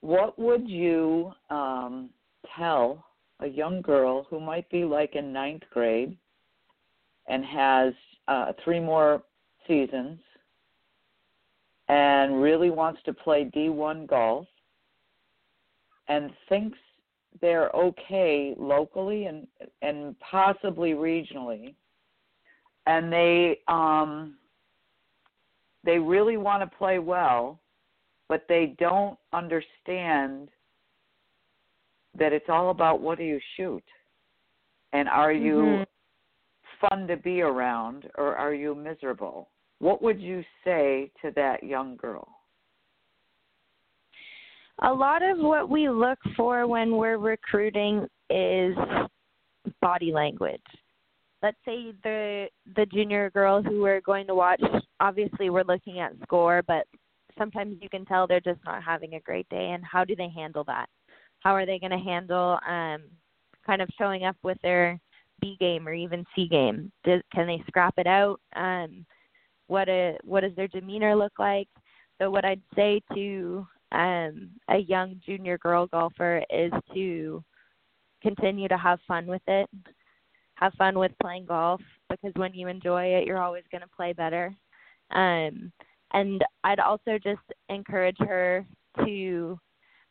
[0.00, 2.10] What would you um,
[2.58, 3.04] tell
[3.40, 6.16] a young girl who might be like in ninth grade
[7.28, 7.94] and has
[8.28, 9.22] uh, three more
[9.66, 10.18] seasons
[11.90, 14.46] and really wants to play D1 golf
[16.08, 16.78] and thinks
[17.40, 19.46] they're okay locally and
[19.82, 21.74] and possibly regionally
[22.86, 24.34] and they um
[25.82, 27.58] they really want to play well,
[28.28, 30.48] but they don't understand
[32.16, 33.82] that it's all about what do you shoot
[34.92, 36.86] and are you mm-hmm.
[36.86, 39.48] fun to be around or are you miserable?
[39.80, 42.28] What would you say to that young girl?
[44.82, 48.74] A lot of what we look for when we're recruiting is
[49.82, 50.62] body language.
[51.42, 54.62] Let's say the the junior girl who we're going to watch
[55.00, 56.86] obviously we're looking at score but
[57.38, 60.28] sometimes you can tell they're just not having a great day and how do they
[60.28, 60.86] handle that?
[61.40, 63.02] How are they going to handle um
[63.66, 64.98] kind of showing up with their
[65.40, 66.90] b game or even c game?
[67.04, 68.40] Does, can they scrap it out?
[68.56, 69.04] Um
[69.70, 71.68] what a what does their demeanor look like?
[72.20, 77.42] So what i'd say to um a young junior girl golfer is to
[78.22, 79.68] continue to have fun with it.
[80.54, 84.12] Have fun with playing golf because when you enjoy it, you're always going to play
[84.12, 84.54] better.
[85.12, 85.72] Um,
[86.12, 88.66] and I'd also just encourage her
[89.04, 89.58] to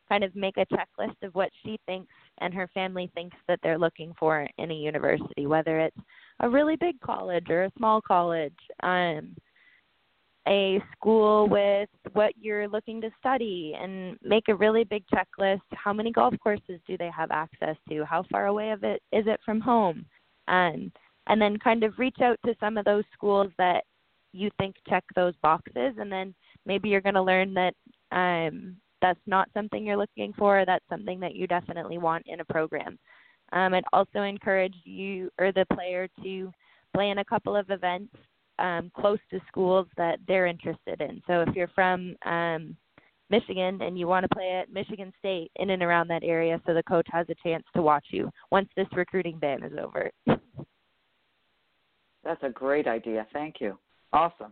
[0.08, 3.78] kind of make a checklist of what she thinks and her family thinks that they're
[3.78, 5.98] looking for in a university, whether it's
[6.40, 9.36] a really big college or a small college, um,
[10.48, 15.62] a school with what you're looking to study, and make a really big checklist.
[15.74, 18.06] How many golf courses do they have access to?
[18.06, 20.06] How far away of it is it from home?
[20.50, 20.92] um,
[21.28, 23.84] and then kind of reach out to some of those schools that
[24.34, 26.34] you think check those boxes and then
[26.66, 27.74] maybe you're going to learn that
[28.12, 32.46] um, that's not something you're looking for, that's something that you definitely want in a
[32.46, 33.00] program.
[33.54, 36.52] Um, I'd also encourage you or the player to
[36.94, 38.14] plan a couple of events
[38.60, 41.22] um, close to schools that they're interested in.
[41.28, 42.76] So if you're from um,
[43.30, 46.74] Michigan and you want to play at Michigan State in and around that area, so
[46.74, 50.12] the coach has a chance to watch you once this recruiting ban is over.
[52.24, 53.26] That's a great idea.
[53.32, 53.78] Thank you.
[54.12, 54.52] Awesome.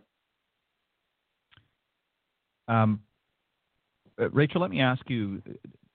[2.66, 3.00] Um,
[4.20, 5.42] uh, Rachel, let me ask you.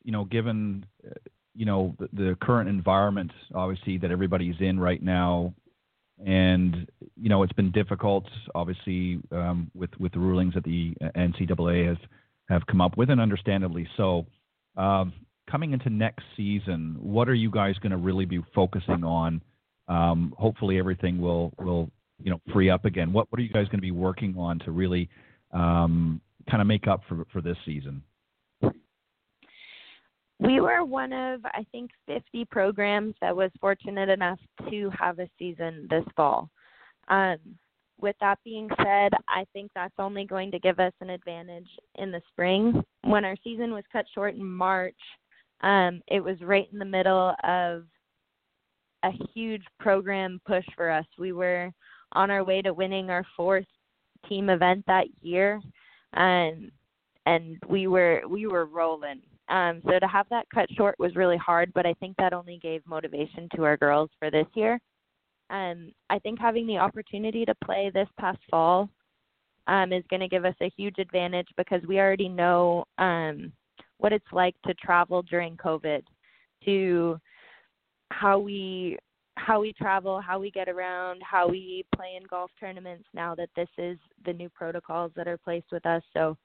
[0.04, 1.14] You know, given uh,
[1.56, 5.54] you know the, the current environment, obviously that everybody's in right now,
[6.26, 11.88] and you know it's been difficult, obviously, um, with with the rulings that the NCAA
[11.88, 11.98] has
[12.50, 14.26] have come up with, and understandably so.
[14.76, 15.14] Um,
[15.50, 19.42] coming into next season, what are you guys going to really be focusing on?
[19.88, 21.90] Um, hopefully, everything will will
[22.22, 23.14] you know free up again.
[23.14, 25.10] What what are you guys going to be working on to really
[25.52, 28.02] um, kind of make up for for this season?
[30.44, 34.40] We were one of I think 50 programs that was fortunate enough
[34.70, 36.50] to have a season this fall.
[37.08, 37.38] Um,
[38.02, 42.12] with that being said, I think that's only going to give us an advantage in
[42.12, 42.84] the spring.
[43.04, 44.98] When our season was cut short in March,
[45.62, 47.84] um, it was right in the middle of
[49.04, 51.06] a huge program push for us.
[51.18, 51.72] We were
[52.12, 53.66] on our way to winning our fourth
[54.28, 55.62] team event that year,
[56.14, 56.70] and
[57.26, 59.22] and we were we were rolling.
[59.54, 62.58] Um, so to have that cut short was really hard, but I think that only
[62.58, 64.80] gave motivation to our girls for this year.
[65.52, 68.90] Um, I think having the opportunity to play this past fall
[69.68, 73.54] um, is going to give us a huge advantage because we already know um,
[74.00, 76.02] what it's like to travel during COVID,
[76.66, 77.20] to
[78.10, 78.98] how we
[79.36, 83.50] how we travel, how we get around, how we play in golf tournaments now that
[83.56, 86.02] this is the new protocols that are placed with us.
[86.14, 86.38] So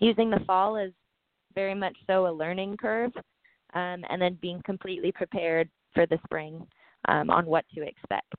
[0.00, 0.92] using the fall is
[1.54, 3.12] very much so a learning curve
[3.74, 6.66] um, and then being completely prepared for the spring
[7.08, 8.34] um, on what to expect.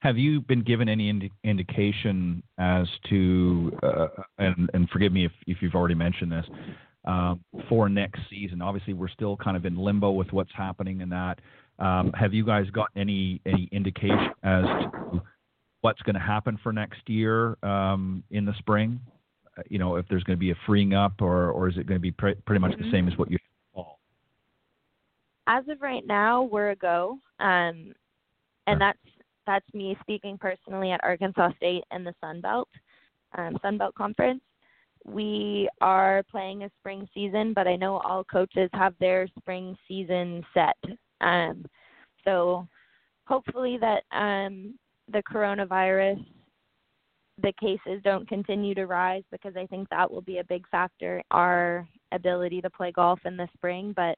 [0.00, 5.32] Have you been given any indi- indication as to, uh, and, and forgive me if,
[5.46, 6.44] if you've already mentioned this,
[7.06, 7.34] uh,
[7.68, 8.62] for next season?
[8.62, 11.40] Obviously, we're still kind of in limbo with what's happening in that.
[11.78, 15.22] Um, have you guys got any any indication as to
[15.80, 19.00] what's going to happen for next year um, in the spring?
[19.58, 21.86] Uh, you know, if there's going to be a freeing up, or or is it
[21.86, 22.84] going to be pre- pretty much mm-hmm.
[22.84, 23.38] the same as what you
[23.74, 23.98] fall?
[25.46, 27.92] As of right now, we're a go, um,
[28.66, 28.98] and that's
[29.46, 32.68] that's me speaking personally at Arkansas State and the Sun Belt
[33.36, 34.40] um, Sun Belt Conference.
[35.04, 40.44] We are playing a spring season, but I know all coaches have their spring season
[40.52, 40.76] set
[41.20, 41.64] um,
[42.24, 42.66] so
[43.26, 44.74] hopefully that um,
[45.12, 46.24] the coronavirus,
[47.42, 51.22] the cases don't continue to rise because I think that will be a big factor
[51.30, 53.92] our ability to play golf in the spring.
[53.94, 54.16] But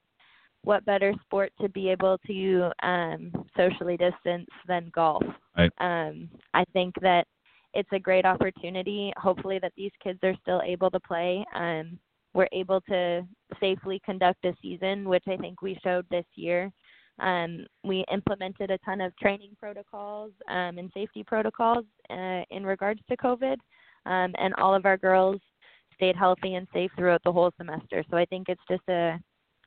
[0.63, 5.23] what better sport to be able to um, socially distance than golf?
[5.57, 5.73] Right.
[5.79, 7.27] Um, I think that
[7.75, 9.13] it's a great opportunity.
[9.17, 11.45] Hopefully, that these kids are still able to play.
[11.55, 11.99] Um,
[12.35, 13.27] we're able to
[13.61, 16.73] safely conduct a season, which I think we showed this year.
[17.21, 23.01] Um, we implemented a ton of training protocols um, and safety protocols uh, in regards
[23.09, 23.57] to COVID,
[24.07, 25.41] um, and all of our girls
[25.95, 28.05] stayed healthy and safe throughout the whole semester.
[28.11, 29.19] So I think it's just a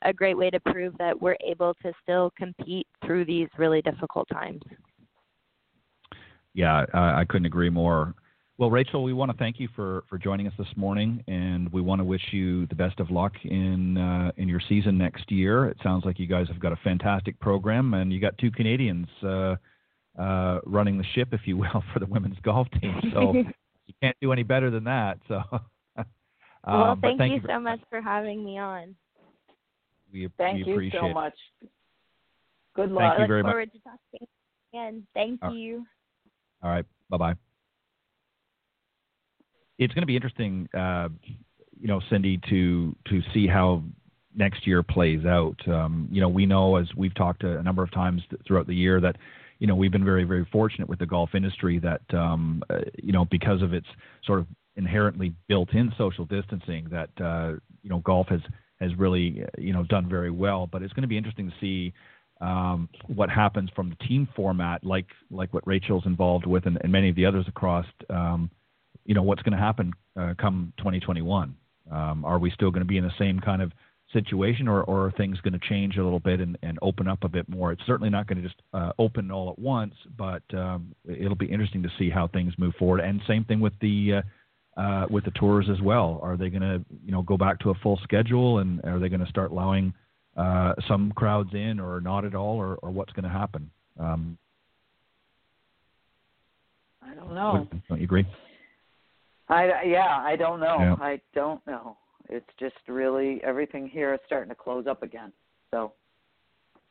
[0.04, 4.28] a great way to prove that we're able to still compete through these really difficult
[4.34, 4.62] times.
[6.54, 8.16] Yeah, I, I couldn't agree more.
[8.62, 11.82] Well, Rachel, we want to thank you for, for joining us this morning, and we
[11.82, 15.66] want to wish you the best of luck in uh, in your season next year.
[15.66, 19.08] It sounds like you guys have got a fantastic program, and you got two Canadians
[19.24, 19.56] uh,
[20.16, 23.02] uh, running the ship, if you will, for the women's golf team.
[23.12, 23.34] So
[23.88, 25.18] you can't do any better than that.
[25.28, 25.42] So.
[26.64, 28.94] Um, well, thank, thank, you, you so much for having me on.
[30.14, 31.34] We, thank we you so much.
[32.76, 33.16] Good luck.
[33.18, 33.82] Thank you very Look forward much.
[33.82, 34.28] to talking
[34.72, 35.08] again.
[35.16, 35.84] Thank All you.
[36.62, 36.86] All right.
[37.10, 37.34] Bye bye
[39.82, 41.10] it's going to be interesting, uh,
[41.80, 43.84] you know, Cindy, to to see how
[44.36, 45.58] next year plays out.
[45.68, 49.02] Um, you know, we know as we've talked a, number of times throughout the year
[49.02, 49.18] that
[49.58, 53.12] you know we've been very very fortunate with the golf industry that um, uh, you
[53.12, 53.88] know because of its
[54.24, 54.46] sort of
[54.78, 58.42] inherently built-in social distancing that uh, you know golf has
[58.80, 60.68] has really you know done very well.
[60.68, 61.94] But it's going to be interesting to see.
[62.40, 66.92] Um, what happens from the team format, like like what Rachel's involved with, and, and
[66.92, 68.50] many of the others across um,
[69.12, 71.54] you know what's going to happen uh, come 2021.
[71.92, 73.74] Um, are we still going to be in the same kind of
[74.14, 77.26] situation, or, or are things going to change a little bit and, and open up
[77.26, 77.74] a bit more?
[77.74, 81.52] It's certainly not going to just uh, open all at once, but um, it'll be
[81.52, 83.02] interesting to see how things move forward.
[83.02, 84.24] And same thing with the
[84.78, 86.22] uh, uh, with the tours as well.
[86.24, 89.10] Are they going to, you know, go back to a full schedule, and are they
[89.10, 89.94] going to start allowing
[90.38, 93.70] uh, some crowds in, or not at all, or, or what's going to happen?
[94.00, 94.38] Um,
[97.04, 97.68] I don't know.
[97.90, 98.26] Don't you agree?
[99.52, 100.78] I yeah, I don't know.
[100.80, 100.96] Yeah.
[101.00, 101.98] I don't know.
[102.30, 105.34] It's just really everything here is starting to close up again.
[105.72, 105.94] So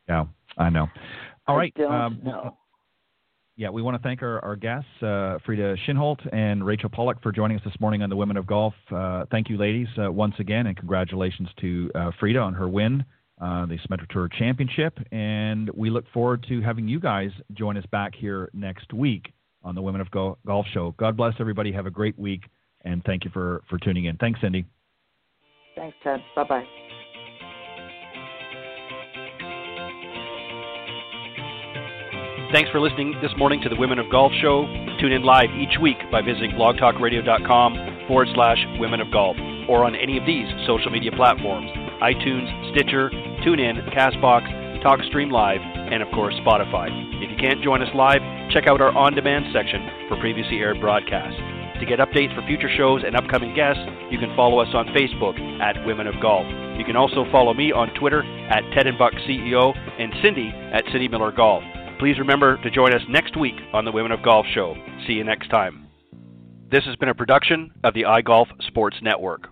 [0.07, 0.25] Yeah,
[0.57, 0.87] I know.
[1.47, 1.79] All I right.
[1.81, 2.57] um, know.
[3.57, 7.31] Yeah, we want to thank our, our guests, uh, Frida Kinhult and Rachel Pollock, for
[7.31, 8.73] joining us this morning on the Women of Golf.
[8.89, 13.03] Uh, thank you, ladies, uh, once again, and congratulations to uh, Frida on her win,
[13.41, 14.97] uh, the Symetra Tour Championship.
[15.11, 19.31] And we look forward to having you guys join us back here next week
[19.63, 20.95] on the Women of Golf Show.
[20.97, 21.71] God bless everybody.
[21.71, 22.43] Have a great week,
[22.83, 24.17] and thank you for, for tuning in.
[24.17, 24.65] Thanks, Cindy.
[25.75, 26.21] Thanks, Ted.
[26.35, 26.65] Bye bye.
[32.51, 34.65] Thanks for listening this morning to the Women of Golf Show.
[34.99, 39.37] Tune in live each week by visiting blogtalkradio.com forward slash Women of Golf
[39.69, 41.71] or on any of these social media platforms
[42.03, 43.09] iTunes, Stitcher,
[43.45, 44.43] TuneIn, Castbox,
[44.83, 45.61] TalkStream Live,
[45.91, 46.87] and of course Spotify.
[47.21, 48.21] If you can't join us live,
[48.51, 51.39] check out our on demand section for previously aired broadcasts.
[51.79, 53.81] To get updates for future shows and upcoming guests,
[54.11, 56.45] you can follow us on Facebook at Women of Golf.
[56.77, 60.85] You can also follow me on Twitter at Ted and Buck CEO and Cindy at
[60.91, 61.63] Cindy Miller Golf.
[61.99, 64.75] Please remember to join us next week on the Women of Golf Show.
[65.05, 65.87] See you next time.
[66.71, 69.50] This has been a production of the iGolf Sports Network.